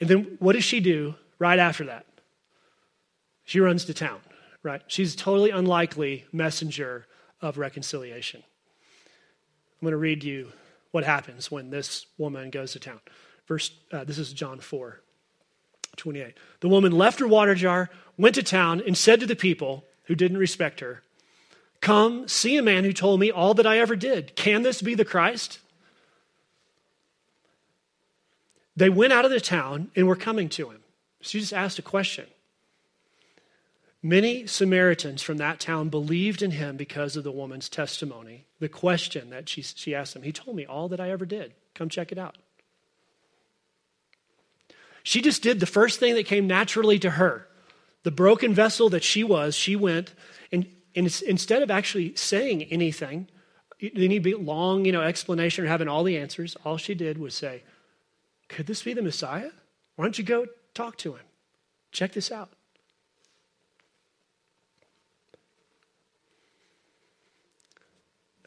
And 0.00 0.10
then 0.10 0.36
what 0.38 0.52
does 0.52 0.64
she 0.64 0.80
do 0.80 1.14
right 1.38 1.58
after 1.58 1.84
that? 1.84 2.04
She 3.44 3.60
runs 3.60 3.84
to 3.84 3.94
town, 3.94 4.18
right? 4.62 4.82
She's 4.88 5.14
a 5.14 5.16
totally 5.16 5.50
unlikely 5.50 6.26
messenger 6.32 7.06
of 7.40 7.56
reconciliation. 7.56 8.42
I'm 9.80 9.86
going 9.86 9.92
to 9.92 9.96
read 9.96 10.24
you 10.24 10.52
what 10.90 11.04
happens 11.04 11.50
when 11.50 11.70
this 11.70 12.06
woman 12.18 12.50
goes 12.50 12.72
to 12.72 12.80
town. 12.80 13.00
Verse, 13.46 13.70
uh, 13.92 14.04
this 14.04 14.18
is 14.18 14.32
John 14.32 14.60
4, 14.60 15.00
28. 15.96 16.34
The 16.60 16.68
woman 16.68 16.92
left 16.92 17.20
her 17.20 17.28
water 17.28 17.54
jar, 17.54 17.90
went 18.18 18.34
to 18.34 18.42
town, 18.42 18.82
and 18.84 18.96
said 18.96 19.20
to 19.20 19.26
the 19.26 19.36
people 19.36 19.84
who 20.04 20.14
didn't 20.14 20.38
respect 20.38 20.80
her, 20.80 21.02
Come, 21.80 22.26
see 22.26 22.56
a 22.56 22.62
man 22.62 22.84
who 22.84 22.92
told 22.92 23.20
me 23.20 23.30
all 23.30 23.54
that 23.54 23.66
I 23.66 23.78
ever 23.78 23.94
did. 23.94 24.34
Can 24.34 24.62
this 24.62 24.82
be 24.82 24.94
the 24.94 25.04
Christ? 25.04 25.60
They 28.76 28.90
went 28.90 29.12
out 29.12 29.24
of 29.24 29.30
the 29.30 29.40
town 29.40 29.90
and 29.94 30.06
were 30.06 30.16
coming 30.16 30.48
to 30.50 30.70
him. 30.70 30.80
She 31.20 31.40
just 31.40 31.52
asked 31.52 31.78
a 31.78 31.82
question. 31.82 32.26
Many 34.02 34.46
Samaritans 34.46 35.22
from 35.22 35.38
that 35.38 35.58
town 35.58 35.88
believed 35.88 36.42
in 36.42 36.52
him 36.52 36.76
because 36.76 37.16
of 37.16 37.24
the 37.24 37.32
woman's 37.32 37.68
testimony. 37.68 38.44
The 38.60 38.68
question 38.68 39.30
that 39.30 39.48
she, 39.48 39.62
she 39.62 39.94
asked 39.94 40.14
him, 40.14 40.22
He 40.22 40.32
told 40.32 40.56
me 40.56 40.66
all 40.66 40.88
that 40.88 41.00
I 41.00 41.10
ever 41.10 41.24
did. 41.24 41.54
Come 41.74 41.88
check 41.88 42.12
it 42.12 42.18
out. 42.18 42.36
She 45.06 45.22
just 45.22 45.40
did 45.40 45.60
the 45.60 45.66
first 45.66 46.00
thing 46.00 46.16
that 46.16 46.26
came 46.26 46.48
naturally 46.48 46.98
to 46.98 47.10
her. 47.10 47.46
The 48.02 48.10
broken 48.10 48.52
vessel 48.52 48.88
that 48.88 49.04
she 49.04 49.22
was, 49.22 49.54
she 49.54 49.76
went, 49.76 50.12
and, 50.50 50.66
and 50.96 51.06
instead 51.24 51.62
of 51.62 51.70
actually 51.70 52.16
saying 52.16 52.64
anything, 52.64 53.28
any 53.80 54.18
long 54.18 54.84
you 54.84 54.90
know, 54.90 55.02
explanation 55.02 55.64
or 55.64 55.68
having 55.68 55.86
all 55.86 56.02
the 56.02 56.18
answers, 56.18 56.56
all 56.64 56.76
she 56.76 56.96
did 56.96 57.18
was 57.18 57.36
say, 57.36 57.62
could 58.48 58.66
this 58.66 58.82
be 58.82 58.94
the 58.94 59.00
Messiah? 59.02 59.50
Why 59.94 60.04
don't 60.04 60.18
you 60.18 60.24
go 60.24 60.46
talk 60.74 60.96
to 60.98 61.12
him? 61.12 61.24
Check 61.92 62.10
this 62.12 62.32
out. 62.32 62.50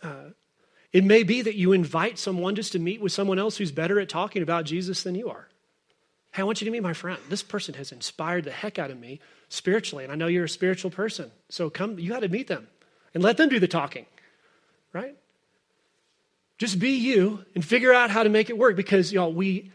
Uh, 0.03 0.31
it 0.91 1.05
may 1.05 1.23
be 1.23 1.41
that 1.41 1.55
you 1.55 1.71
invite 1.71 2.19
someone 2.19 2.55
just 2.55 2.73
to 2.73 2.79
meet 2.79 2.99
with 2.99 3.13
someone 3.13 3.39
else 3.39 3.55
who's 3.55 3.71
better 3.71 3.97
at 4.01 4.09
talking 4.09 4.41
about 4.41 4.65
Jesus 4.65 5.03
than 5.03 5.15
you 5.15 5.29
are. 5.29 5.47
Hey, 6.39 6.43
I 6.43 6.45
want 6.45 6.61
you 6.61 6.65
to 6.65 6.71
meet 6.71 6.83
my 6.83 6.93
friend. 6.93 7.19
This 7.27 7.43
person 7.43 7.73
has 7.73 7.91
inspired 7.91 8.45
the 8.45 8.51
heck 8.51 8.79
out 8.79 8.91
of 8.91 8.97
me 8.97 9.19
spiritually, 9.49 10.05
and 10.05 10.13
I 10.13 10.15
know 10.15 10.27
you're 10.27 10.45
a 10.45 10.47
spiritual 10.49 10.89
person. 10.89 11.31
So 11.49 11.69
come, 11.69 11.99
you 11.99 12.07
got 12.07 12.21
to 12.21 12.29
meet 12.29 12.47
them 12.47 12.69
and 13.13 13.21
let 13.21 13.35
them 13.35 13.49
do 13.49 13.59
the 13.59 13.67
talking, 13.67 14.05
right? 14.93 15.17
Just 16.57 16.79
be 16.79 16.91
you 16.91 17.43
and 17.55 17.65
figure 17.65 17.93
out 17.93 18.09
how 18.09 18.23
to 18.23 18.29
make 18.29 18.49
it 18.49 18.57
work 18.57 18.77
because, 18.77 19.11
y'all, 19.11 19.33
we 19.33 19.69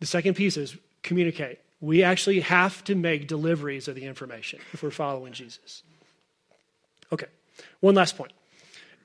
the 0.00 0.06
second 0.06 0.36
piece 0.36 0.56
is 0.56 0.74
communicate. 1.02 1.58
We 1.82 2.02
actually 2.02 2.40
have 2.40 2.82
to 2.84 2.94
make 2.94 3.28
deliveries 3.28 3.86
of 3.86 3.94
the 3.94 4.06
information 4.06 4.60
if 4.72 4.82
we're 4.82 4.90
following 4.90 5.34
Jesus. 5.34 5.82
Okay, 7.12 7.28
one 7.80 7.94
last 7.94 8.16
point. 8.16 8.32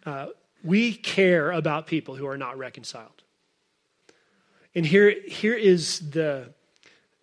Uh, 0.05 0.27
we 0.63 0.93
care 0.93 1.51
about 1.51 1.87
people 1.87 2.15
who 2.15 2.25
are 2.25 2.37
not 2.37 2.57
reconciled. 2.57 3.21
And 4.73 4.85
here, 4.85 5.13
here 5.27 5.55
is 5.55 6.11
the, 6.11 6.53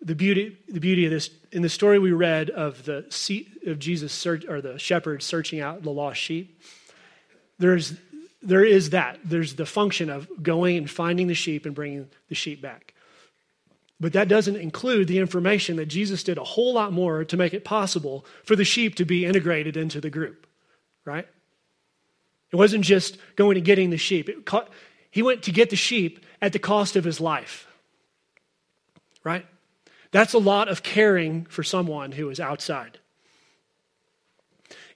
the, 0.01 0.15
beauty, 0.15 0.57
the 0.67 0.79
beauty 0.79 1.05
of 1.05 1.11
this. 1.11 1.29
In 1.51 1.61
the 1.61 1.69
story 1.69 1.99
we 1.99 2.11
read 2.11 2.49
of, 2.49 2.83
the 2.85 3.05
seat 3.09 3.63
of 3.65 3.79
Jesus, 3.79 4.13
search, 4.13 4.45
or 4.45 4.61
the 4.61 4.77
shepherd 4.77 5.23
searching 5.23 5.59
out 5.59 5.83
the 5.83 5.91
lost 5.91 6.19
sheep, 6.19 6.61
there's, 7.59 7.93
there 8.41 8.63
is 8.63 8.91
that. 8.91 9.19
There's 9.23 9.55
the 9.55 9.65
function 9.65 10.09
of 10.09 10.27
going 10.41 10.77
and 10.77 10.89
finding 10.89 11.27
the 11.27 11.33
sheep 11.33 11.65
and 11.65 11.73
bringing 11.73 12.07
the 12.29 12.35
sheep 12.35 12.61
back. 12.61 12.93
But 13.99 14.13
that 14.13 14.27
doesn't 14.27 14.57
include 14.57 15.07
the 15.07 15.17
information 15.17 15.77
that 15.77 15.87
Jesus 15.87 16.21
did 16.21 16.37
a 16.37 16.43
whole 16.43 16.73
lot 16.73 16.93
more 16.93 17.25
to 17.25 17.37
make 17.37 17.53
it 17.53 17.65
possible 17.65 18.25
for 18.43 18.55
the 18.55 18.63
sheep 18.63 18.95
to 18.95 19.05
be 19.05 19.25
integrated 19.25 19.75
into 19.75 19.99
the 19.99 20.11
group, 20.11 20.45
right? 21.03 21.27
It 22.51 22.55
wasn't 22.55 22.85
just 22.85 23.17
going 23.35 23.57
and 23.57 23.65
getting 23.65 23.89
the 23.89 23.97
sheep. 23.97 24.49
He 25.09 25.21
went 25.23 25.43
to 25.43 25.51
get 25.51 25.71
the 25.71 25.75
sheep 25.75 26.25
at 26.41 26.53
the 26.53 26.59
cost 26.59 26.95
of 26.95 27.03
his 27.03 27.19
life, 27.19 27.67
right? 29.23 29.45
That's 30.11 30.33
a 30.33 30.39
lot 30.39 30.67
of 30.69 30.83
caring 30.83 31.45
for 31.45 31.63
someone 31.63 32.11
who 32.13 32.29
is 32.29 32.39
outside. 32.39 32.99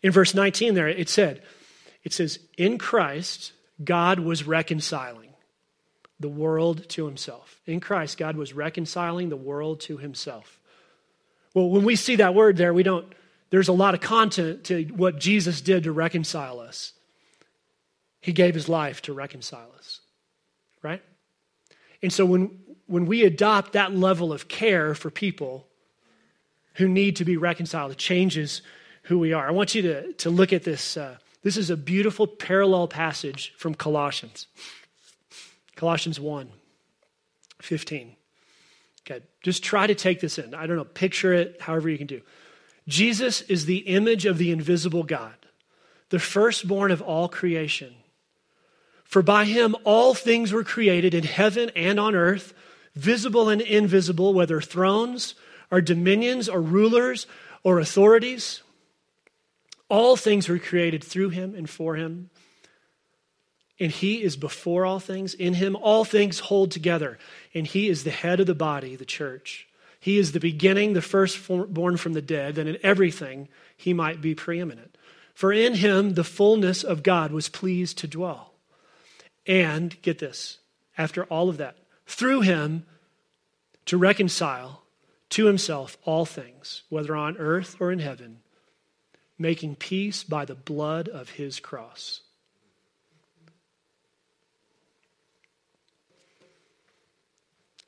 In 0.02 0.12
verse 0.12 0.34
19 0.34 0.74
there, 0.74 0.88
it 0.88 1.10
said, 1.10 1.42
it 2.04 2.14
says, 2.14 2.40
In 2.58 2.78
Christ, 2.78 3.54
God 3.84 4.20
was 4.20 4.46
reconciling 4.46 5.30
the 6.20 6.30
world 6.30 6.88
to 6.90 7.06
himself. 7.06 7.60
In 7.66 7.80
Christ, 7.80 8.18
God 8.18 8.36
was 8.36 8.54
reconciling 8.54 9.30
the 9.30 9.36
world 9.36 9.82
to 9.82 9.98
himself. 9.98 10.60
Well, 11.54 11.70
when 11.70 11.84
we 11.84 11.96
see 11.96 12.16
that 12.18 12.36
word 12.36 12.58
there, 12.58 12.74
we 12.74 12.84
don't, 12.84 13.12
there's 13.50 13.68
a 13.68 13.74
lot 13.74 13.94
of 13.94 14.02
content 14.02 14.66
to 14.66 14.84
what 14.86 15.20
Jesus 15.20 15.62
did 15.62 15.84
to 15.84 15.92
reconcile 15.92 16.60
us. 16.60 16.94
He 18.22 18.34
gave 18.34 18.54
his 18.54 18.70
life 18.70 19.02
to 19.04 19.14
reconcile 19.14 19.72
us, 19.78 20.00
right? 20.84 21.02
And 22.04 22.14
so 22.14 22.26
when, 22.26 22.60
when 22.92 23.06
we 23.06 23.24
adopt 23.24 23.72
that 23.72 23.96
level 23.96 24.34
of 24.34 24.50
care 24.50 24.94
for 24.94 25.10
people 25.10 25.66
who 26.76 26.90
need 26.90 27.16
to 27.16 27.24
be 27.24 27.38
reconciled, 27.38 27.90
it 27.90 27.98
changes 27.98 28.62
who 29.04 29.18
we 29.18 29.32
are. 29.32 29.48
I 29.48 29.52
want 29.52 29.74
you 29.74 29.82
to, 29.84 30.14
to 30.14 30.30
look 30.30 30.52
at 30.52 30.64
this. 30.64 30.98
Uh, 30.98 31.16
this 31.42 31.56
is 31.56 31.70
a 31.70 31.78
beautiful 31.78 32.28
parallel 32.28 32.90
passage 32.90 33.54
from 33.58 33.76
Colossians. 33.76 34.48
Colossians 35.78 36.20
1 36.20 36.50
15. 37.62 38.16
Okay, 39.08 39.24
just 39.42 39.64
try 39.64 39.88
to 39.88 39.96
take 39.96 40.20
this 40.20 40.38
in. 40.38 40.54
I 40.54 40.68
don't 40.68 40.76
know, 40.76 40.84
picture 40.84 41.34
it 41.34 41.62
however 41.62 41.90
you 41.90 41.98
can 41.98 42.08
do. 42.08 42.22
Jesus 42.90 43.42
is 43.44 43.66
the 43.66 43.78
image 43.78 44.26
of 44.26 44.38
the 44.38 44.52
invisible 44.52 45.04
God, 45.04 45.36
the 46.10 46.20
firstborn 46.20 46.92
of 46.92 47.02
all 47.02 47.30
creation. 47.30 47.96
For 49.06 49.22
by 49.22 49.46
him 49.46 49.78
all 49.86 50.14
things 50.14 50.52
were 50.52 50.64
created 50.64 51.14
in 51.14 51.24
heaven 51.24 51.72
and 51.76 51.98
on 51.98 52.16
earth, 52.16 52.54
visible 52.96 53.50
and 53.50 53.62
invisible, 53.62 54.34
whether 54.34 54.62
thrones 54.62 55.36
or 55.70 55.82
dominions 55.82 56.50
or 56.50 56.62
rulers 56.62 57.28
or 57.64 57.80
authorities. 57.80 58.62
All 59.90 60.16
things 60.16 60.48
were 60.48 60.60
created 60.60 61.04
through 61.04 61.30
him 61.30 61.56
and 61.56 61.70
for 61.70 61.96
him. 61.96 62.30
And 63.80 63.92
he 63.92 64.22
is 64.22 64.38
before 64.38 64.86
all 64.86 65.00
things. 65.00 65.34
In 65.34 65.56
him, 65.56 65.76
all 65.76 66.06
things 66.06 66.40
hold 66.40 66.72
together. 66.72 67.18
And 67.54 67.66
he 67.66 67.90
is 67.90 68.04
the 68.04 68.12
head 68.12 68.40
of 68.40 68.46
the 68.46 68.56
body, 68.56 68.96
the 68.96 69.06
church. 69.06 69.68
He 70.00 70.18
is 70.18 70.32
the 70.32 70.40
beginning, 70.40 70.94
the 70.94 71.02
firstborn 71.02 71.98
from 71.98 72.14
the 72.14 72.22
dead, 72.22 72.56
that 72.56 72.68
in 72.68 72.78
everything 72.84 73.50
he 73.76 73.94
might 73.94 74.22
be 74.22 74.36
preeminent. 74.36 74.98
For 75.34 75.52
in 75.52 75.76
him 75.76 76.14
the 76.14 76.24
fullness 76.24 76.84
of 76.84 77.04
God 77.04 77.32
was 77.32 77.50
pleased 77.50 77.98
to 78.00 78.08
dwell. 78.08 78.54
And, 79.48 80.00
get 80.02 80.20
this, 80.20 80.60
after 80.98 81.24
all 81.26 81.50
of 81.50 81.58
that, 81.58 81.78
through 82.06 82.42
him 82.42 82.86
to 83.86 83.98
reconcile 83.98 84.84
to 85.30 85.46
himself 85.46 85.98
all 86.04 86.26
things, 86.26 86.84
whether 86.90 87.16
on 87.16 87.38
earth 87.38 87.78
or 87.80 87.92
in 87.92 88.00
heaven, 88.00 88.40
making 89.38 89.76
peace 89.76 90.24
by 90.24 90.46
the 90.46 90.56
blood 90.56 91.08
of 91.08 91.32
his 91.32 91.60
cross. 91.60 92.22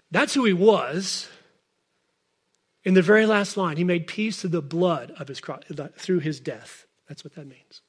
That's 0.09 0.35
who 0.35 0.45
he 0.45 0.53
was. 0.53 1.27
In 2.83 2.93
the 2.93 3.01
very 3.01 3.25
last 3.25 3.57
line, 3.57 3.77
he 3.77 3.83
made 3.83 4.07
peace 4.07 4.41
through 4.41 4.51
the 4.51 4.61
blood 4.61 5.11
of 5.17 5.27
his 5.27 5.39
cross, 5.39 5.63
through 5.97 6.19
his 6.19 6.39
death. 6.39 6.85
That's 7.07 7.23
what 7.23 7.35
that 7.35 7.47
means. 7.47 7.81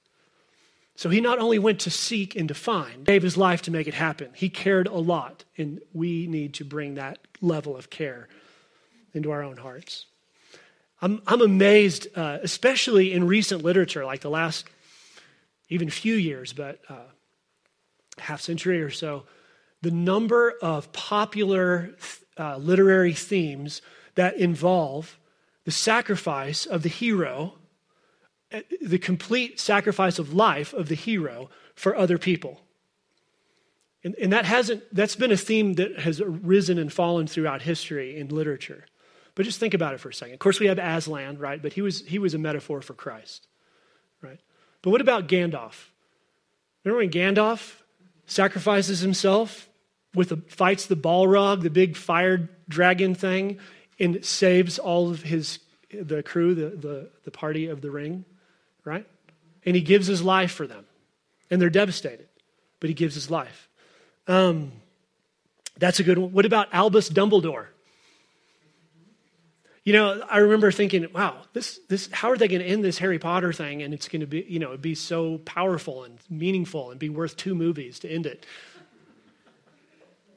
So 0.97 1.09
he 1.09 1.21
not 1.21 1.39
only 1.39 1.59
went 1.59 1.81
to 1.81 1.91
seek 1.91 2.37
and 2.37 2.47
to 2.49 2.55
find, 2.55 3.05
gave 3.05 3.23
his 3.23 3.37
life 3.37 3.63
to 3.63 3.71
make 3.71 3.89
it 3.89 3.95
happen. 3.95 4.31
He 4.35 4.49
cared 4.49 4.87
a 4.87 4.95
lot, 4.95 5.45
and 5.59 5.81
we 5.93 6.27
need 6.27 6.55
to 6.55 6.65
bring 6.65 6.95
that 6.95 7.19
level 7.41 7.77
of 7.77 7.91
care 7.91 8.29
into 9.13 9.31
our 9.31 9.43
own 9.43 9.57
hearts. 9.57 10.07
I'm, 11.03 11.21
I'm 11.27 11.43
amazed, 11.43 12.07
uh, 12.17 12.39
especially 12.43 13.13
in 13.13 13.27
recent 13.27 13.63
literature, 13.63 14.05
like 14.05 14.21
the 14.21 14.31
last 14.31 14.67
even 15.69 15.91
few 15.91 16.15
years, 16.15 16.53
but 16.53 16.81
uh, 16.89 17.11
half 18.19 18.41
century 18.41 18.81
or 18.81 18.91
so, 18.91 19.25
the 19.83 19.91
number 19.91 20.55
of 20.63 20.93
popular 20.93 21.91
uh, 22.39 22.57
literary 22.57 23.13
themes 23.13 23.83
that 24.15 24.37
involve 24.37 25.19
the 25.65 25.71
sacrifice 25.71 26.67
of 26.67 26.83
the 26.83 26.89
hero, 26.89 27.55
the 28.81 28.99
complete 28.99 29.59
sacrifice 29.59 30.19
of 30.19 30.33
life 30.33 30.73
of 30.73 30.89
the 30.89 30.95
hero 30.95 31.51
for 31.75 31.97
other 31.97 32.19
people. 32.19 32.61
And, 34.03 34.15
and 34.17 34.33
that 34.33 34.45
hasn't, 34.45 34.83
that's 34.95 35.17
been 35.17 35.33
a 35.33 35.37
theme 35.37 35.75
that 35.75 36.01
has 36.01 36.21
risen 36.21 36.79
and 36.79 36.93
fallen 36.93 37.27
throughout 37.27 37.63
history 37.63 38.19
in 38.19 38.29
literature. 38.29 38.85
But 39.35 39.47
just 39.47 39.59
think 39.59 39.75
about 39.75 39.95
it 39.95 40.01
for 40.01 40.11
a 40.11 40.15
second. 40.15 40.35
Of 40.35 40.41
course, 40.41 40.61
we 40.61 40.67
have 40.67 40.79
Aslan, 40.79 41.39
right? 41.39 41.61
But 41.61 41.73
he 41.73 41.83
was, 41.83 42.07
he 42.07 42.19
was 42.19 42.35
a 42.35 42.39
metaphor 42.39 42.83
for 42.83 42.95
Christ, 42.95 43.49
right? 44.21 44.39
But 44.83 44.91
what 44.91 45.01
about 45.01 45.27
Gandalf? 45.27 45.87
Remember 46.85 47.01
when 47.03 47.11
Gandalf 47.11 47.81
sacrifices 48.27 49.01
himself 49.01 49.69
with 50.15 50.29
the, 50.29 50.37
fights 50.49 50.87
the 50.87 50.97
Balrog, 50.97 51.63
the 51.63 51.71
big 51.71 51.97
fire 51.97 52.51
dragon 52.69 53.15
thing, 53.15 53.59
and 53.99 54.25
saves 54.25 54.79
all 54.79 55.11
of 55.11 55.23
his 55.23 55.61
the 55.91 56.23
crew, 56.23 56.55
the, 56.55 56.71
the, 56.71 57.11
the 57.25 57.31
party 57.31 57.67
of 57.69 57.81
the 57.81 57.91
ring, 57.91 58.25
right? 58.85 59.07
And 59.65 59.75
he 59.75 59.83
gives 59.83 60.07
his 60.07 60.23
life 60.23 60.53
for 60.53 60.67
them. 60.67 60.85
And 61.51 61.61
they're 61.61 61.71
devastated, 61.71 62.29
but 62.81 62.89
he 62.89 62.95
gives 62.95 63.15
his 63.15 63.31
life. 63.31 63.69
Um, 64.27 64.73
that's 65.79 66.01
a 66.01 66.03
good 66.03 66.19
one. 66.19 66.33
What 66.33 66.47
about 66.47 66.69
Albus 66.73 67.11
Dumbledore? 67.11 67.67
You 69.85 69.93
know, 69.93 70.25
I 70.31 70.39
remember 70.39 70.73
thinking, 70.73 71.07
wow, 71.13 71.37
this, 71.53 71.79
this, 71.89 72.09
how 72.11 72.31
are 72.31 72.39
they 72.39 72.49
going 72.49 72.63
to 72.63 72.67
end 72.67 72.83
this 72.83 72.97
Harry 72.99 73.19
Potter 73.19 73.53
thing? 73.53 73.83
And 73.83 73.93
it's 73.93 74.09
going 74.09 74.21
to 74.21 74.27
be, 74.27 74.45
you 74.49 74.59
know, 74.59 74.75
be 74.79 74.95
so 74.95 75.39
powerful 75.39 76.05
and 76.05 76.19
meaningful 76.31 76.91
and 76.91 76.99
be 76.99 77.11
worth 77.11 77.37
two 77.37 77.55
movies 77.55 77.99
to 77.99 78.09
end 78.09 78.25
it. 78.25 78.47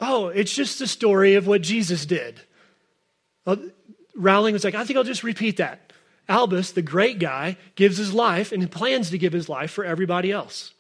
Oh, 0.01 0.27
it's 0.27 0.53
just 0.53 0.79
the 0.79 0.87
story 0.87 1.35
of 1.35 1.47
what 1.47 1.61
Jesus 1.61 2.05
did. 2.05 2.41
Rowling 4.15 4.53
was 4.53 4.65
like, 4.65 4.75
I 4.75 4.83
think 4.83 4.97
I'll 4.97 5.05
just 5.05 5.23
repeat 5.23 5.57
that. 5.57 5.86
Albus, 6.29 6.71
the 6.71 6.81
great 6.81 7.19
guy, 7.19 7.57
gives 7.75 7.97
his 7.97 8.13
life 8.13 8.51
and 8.51 8.69
plans 8.69 9.09
to 9.11 9.17
give 9.17 9.33
his 9.33 9.47
life 9.47 9.71
for 9.71 9.85
everybody 9.85 10.31
else. 10.31 10.73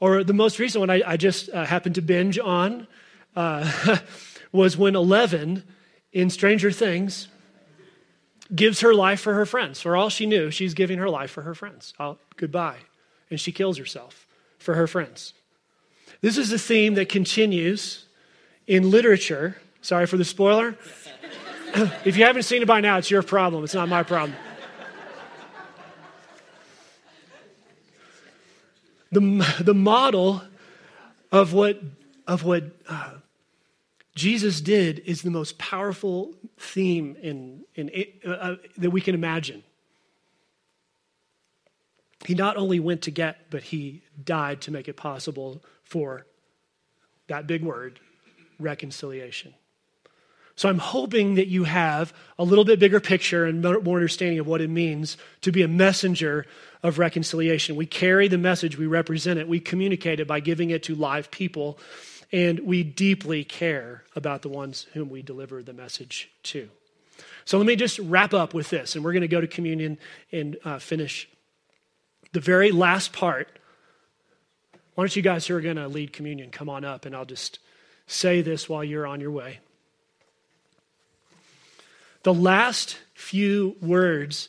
Or 0.00 0.24
the 0.24 0.32
most 0.32 0.58
recent 0.58 0.80
one 0.80 0.90
I, 0.90 1.02
I 1.06 1.16
just 1.16 1.48
uh, 1.50 1.64
happened 1.64 1.94
to 1.94 2.02
binge 2.02 2.38
on 2.38 2.88
uh, 3.36 3.98
was 4.52 4.76
when 4.76 4.96
Eleven 4.96 5.62
in 6.12 6.28
Stranger 6.28 6.70
Things 6.70 7.28
gives 8.54 8.80
her 8.80 8.94
life 8.94 9.20
for 9.20 9.34
her 9.34 9.46
friends. 9.46 9.80
For 9.80 9.96
all 9.96 10.08
she 10.08 10.26
knew, 10.26 10.50
she's 10.50 10.74
giving 10.74 10.98
her 10.98 11.08
life 11.08 11.30
for 11.30 11.42
her 11.42 11.54
friends. 11.54 11.94
Oh, 11.98 12.18
goodbye. 12.36 12.78
And 13.30 13.40
she 13.40 13.52
kills 13.52 13.78
herself 13.78 14.26
for 14.58 14.74
her 14.74 14.86
friends. 14.86 15.32
This 16.20 16.36
is 16.36 16.52
a 16.52 16.58
theme 16.58 16.94
that 16.94 17.08
continues 17.08 18.04
in 18.66 18.90
literature. 18.90 19.56
Sorry 19.80 20.06
for 20.06 20.16
the 20.16 20.24
spoiler. 20.24 20.76
if 22.04 22.18
you 22.18 22.24
haven't 22.24 22.42
seen 22.42 22.60
it 22.60 22.68
by 22.68 22.80
now, 22.80 22.98
it's 22.98 23.10
your 23.10 23.22
problem. 23.22 23.64
It's 23.64 23.74
not 23.74 23.88
my 23.88 24.02
problem. 24.02 24.36
The, 29.10 29.62
the 29.62 29.74
model 29.74 30.42
of 31.30 31.52
what, 31.52 31.80
of 32.26 32.44
what 32.44 32.64
uh, 32.88 33.14
Jesus 34.14 34.60
did 34.60 35.00
is 35.00 35.22
the 35.22 35.30
most 35.30 35.58
powerful 35.58 36.34
theme 36.58 37.16
in, 37.22 37.64
in, 37.74 37.90
uh, 38.26 38.30
uh, 38.30 38.56
that 38.76 38.90
we 38.90 39.00
can 39.00 39.14
imagine. 39.14 39.62
He 42.26 42.34
not 42.34 42.56
only 42.56 42.80
went 42.80 43.02
to 43.02 43.10
get, 43.10 43.50
but 43.50 43.64
he 43.64 44.02
died 44.22 44.60
to 44.62 44.70
make 44.70 44.88
it 44.88 44.96
possible 44.96 45.62
for 45.84 46.26
that 47.28 47.46
big 47.46 47.62
word, 47.62 47.98
reconciliation. 48.58 49.54
So 50.54 50.68
I'm 50.68 50.78
hoping 50.78 51.36
that 51.36 51.48
you 51.48 51.64
have 51.64 52.12
a 52.38 52.44
little 52.44 52.64
bit 52.64 52.78
bigger 52.78 53.00
picture 53.00 53.46
and 53.46 53.62
more 53.62 53.96
understanding 53.96 54.38
of 54.38 54.46
what 54.46 54.60
it 54.60 54.68
means 54.68 55.16
to 55.40 55.50
be 55.50 55.62
a 55.62 55.68
messenger 55.68 56.46
of 56.82 56.98
reconciliation. 56.98 57.74
We 57.76 57.86
carry 57.86 58.28
the 58.28 58.38
message, 58.38 58.76
we 58.76 58.86
represent 58.86 59.38
it, 59.38 59.48
we 59.48 59.60
communicate 59.60 60.20
it 60.20 60.26
by 60.26 60.40
giving 60.40 60.70
it 60.70 60.82
to 60.84 60.94
live 60.94 61.30
people 61.30 61.78
and 62.32 62.60
we 62.60 62.82
deeply 62.82 63.44
care 63.44 64.04
about 64.16 64.42
the 64.42 64.48
ones 64.48 64.86
whom 64.94 65.10
we 65.10 65.22
deliver 65.22 65.62
the 65.62 65.74
message 65.74 66.30
to. 66.44 66.68
So 67.44 67.58
let 67.58 67.66
me 67.66 67.76
just 67.76 67.98
wrap 67.98 68.32
up 68.32 68.54
with 68.54 68.70
this, 68.70 68.94
and 68.94 69.04
we're 69.04 69.12
going 69.12 69.22
to 69.22 69.28
go 69.28 69.40
to 69.40 69.46
communion 69.46 69.98
and 70.30 70.56
uh, 70.64 70.78
finish 70.78 71.28
the 72.32 72.40
very 72.40 72.72
last 72.72 73.12
part. 73.12 73.48
Why 74.94 75.04
don't 75.04 75.14
you 75.14 75.22
guys 75.22 75.46
who 75.46 75.56
are 75.56 75.60
going 75.60 75.76
to 75.76 75.88
lead 75.88 76.12
communion 76.12 76.50
come 76.50 76.68
on 76.68 76.84
up, 76.84 77.04
and 77.04 77.14
I'll 77.14 77.24
just 77.26 77.58
say 78.06 78.40
this 78.40 78.68
while 78.68 78.82
you're 78.82 79.06
on 79.06 79.20
your 79.20 79.30
way. 79.30 79.60
The 82.22 82.34
last 82.34 82.98
few 83.14 83.76
words 83.80 84.48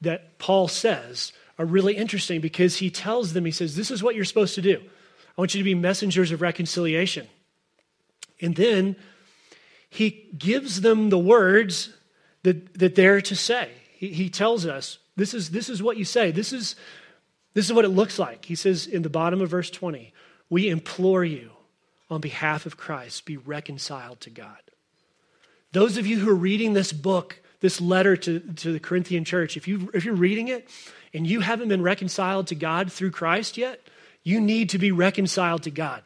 that 0.00 0.38
Paul 0.38 0.68
says 0.68 1.32
are 1.58 1.64
really 1.64 1.96
interesting 1.96 2.40
because 2.40 2.76
he 2.76 2.90
tells 2.90 3.32
them, 3.32 3.44
he 3.44 3.50
says, 3.50 3.76
This 3.76 3.90
is 3.90 4.02
what 4.02 4.14
you're 4.14 4.24
supposed 4.24 4.54
to 4.56 4.62
do. 4.62 4.80
I 4.80 5.40
want 5.40 5.54
you 5.54 5.60
to 5.60 5.64
be 5.64 5.74
messengers 5.74 6.30
of 6.30 6.42
reconciliation. 6.42 7.26
And 8.40 8.54
then 8.54 8.96
he 9.88 10.28
gives 10.36 10.80
them 10.80 11.10
the 11.10 11.18
words 11.18 11.92
that, 12.42 12.78
that 12.78 12.94
they're 12.94 13.20
to 13.22 13.36
say. 13.36 13.70
He, 13.94 14.08
he 14.08 14.28
tells 14.28 14.66
us, 14.66 14.98
this 15.16 15.34
is, 15.34 15.50
this 15.50 15.68
is 15.68 15.82
what 15.82 15.96
you 15.96 16.04
say. 16.04 16.30
This 16.30 16.52
is, 16.52 16.76
this 17.54 17.66
is 17.66 17.72
what 17.72 17.84
it 17.84 17.90
looks 17.90 18.18
like. 18.18 18.44
He 18.44 18.54
says 18.54 18.86
in 18.86 19.02
the 19.02 19.10
bottom 19.10 19.40
of 19.40 19.50
verse 19.50 19.70
20, 19.70 20.12
we 20.50 20.68
implore 20.68 21.24
you 21.24 21.50
on 22.10 22.20
behalf 22.20 22.66
of 22.66 22.76
Christ, 22.76 23.24
be 23.24 23.36
reconciled 23.36 24.20
to 24.22 24.30
God. 24.30 24.58
Those 25.74 25.96
of 25.96 26.06
you 26.06 26.20
who 26.20 26.30
are 26.30 26.36
reading 26.36 26.72
this 26.72 26.92
book, 26.92 27.40
this 27.58 27.80
letter 27.80 28.16
to, 28.16 28.38
to 28.38 28.72
the 28.72 28.78
Corinthian 28.78 29.24
church, 29.24 29.56
if, 29.56 29.66
you, 29.66 29.90
if 29.92 30.04
you're 30.04 30.14
reading 30.14 30.46
it 30.46 30.68
and 31.12 31.26
you 31.26 31.40
haven't 31.40 31.66
been 31.66 31.82
reconciled 31.82 32.46
to 32.46 32.54
God 32.54 32.92
through 32.92 33.10
Christ 33.10 33.56
yet, 33.56 33.80
you 34.22 34.40
need 34.40 34.70
to 34.70 34.78
be 34.78 34.92
reconciled 34.92 35.64
to 35.64 35.72
God. 35.72 36.04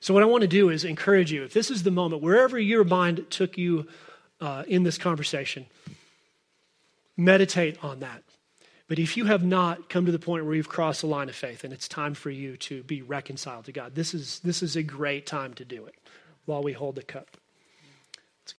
So, 0.00 0.14
what 0.14 0.22
I 0.22 0.26
want 0.26 0.40
to 0.40 0.48
do 0.48 0.70
is 0.70 0.84
encourage 0.84 1.30
you, 1.30 1.44
if 1.44 1.52
this 1.52 1.70
is 1.70 1.82
the 1.82 1.90
moment, 1.90 2.22
wherever 2.22 2.58
your 2.58 2.84
mind 2.84 3.26
took 3.28 3.58
you 3.58 3.86
uh, 4.40 4.64
in 4.66 4.84
this 4.84 4.96
conversation, 4.96 5.66
meditate 7.14 7.82
on 7.84 8.00
that. 8.00 8.22
But 8.86 8.98
if 8.98 9.16
you 9.16 9.24
have 9.24 9.42
not 9.42 9.88
come 9.88 10.04
to 10.06 10.12
the 10.12 10.18
point 10.18 10.44
where 10.44 10.54
you've 10.54 10.68
crossed 10.68 11.00
the 11.00 11.06
line 11.06 11.28
of 11.28 11.34
faith 11.34 11.64
and 11.64 11.72
it's 11.72 11.88
time 11.88 12.14
for 12.14 12.30
you 12.30 12.56
to 12.58 12.82
be 12.82 13.00
reconciled 13.00 13.64
to 13.64 13.72
God, 13.72 13.94
this 13.94 14.12
is, 14.12 14.40
this 14.40 14.62
is 14.62 14.76
a 14.76 14.82
great 14.82 15.26
time 15.26 15.54
to 15.54 15.64
do 15.64 15.86
it 15.86 15.94
while 16.44 16.62
we 16.62 16.72
hold 16.72 16.96
the 16.96 17.02
cup. 17.02 17.38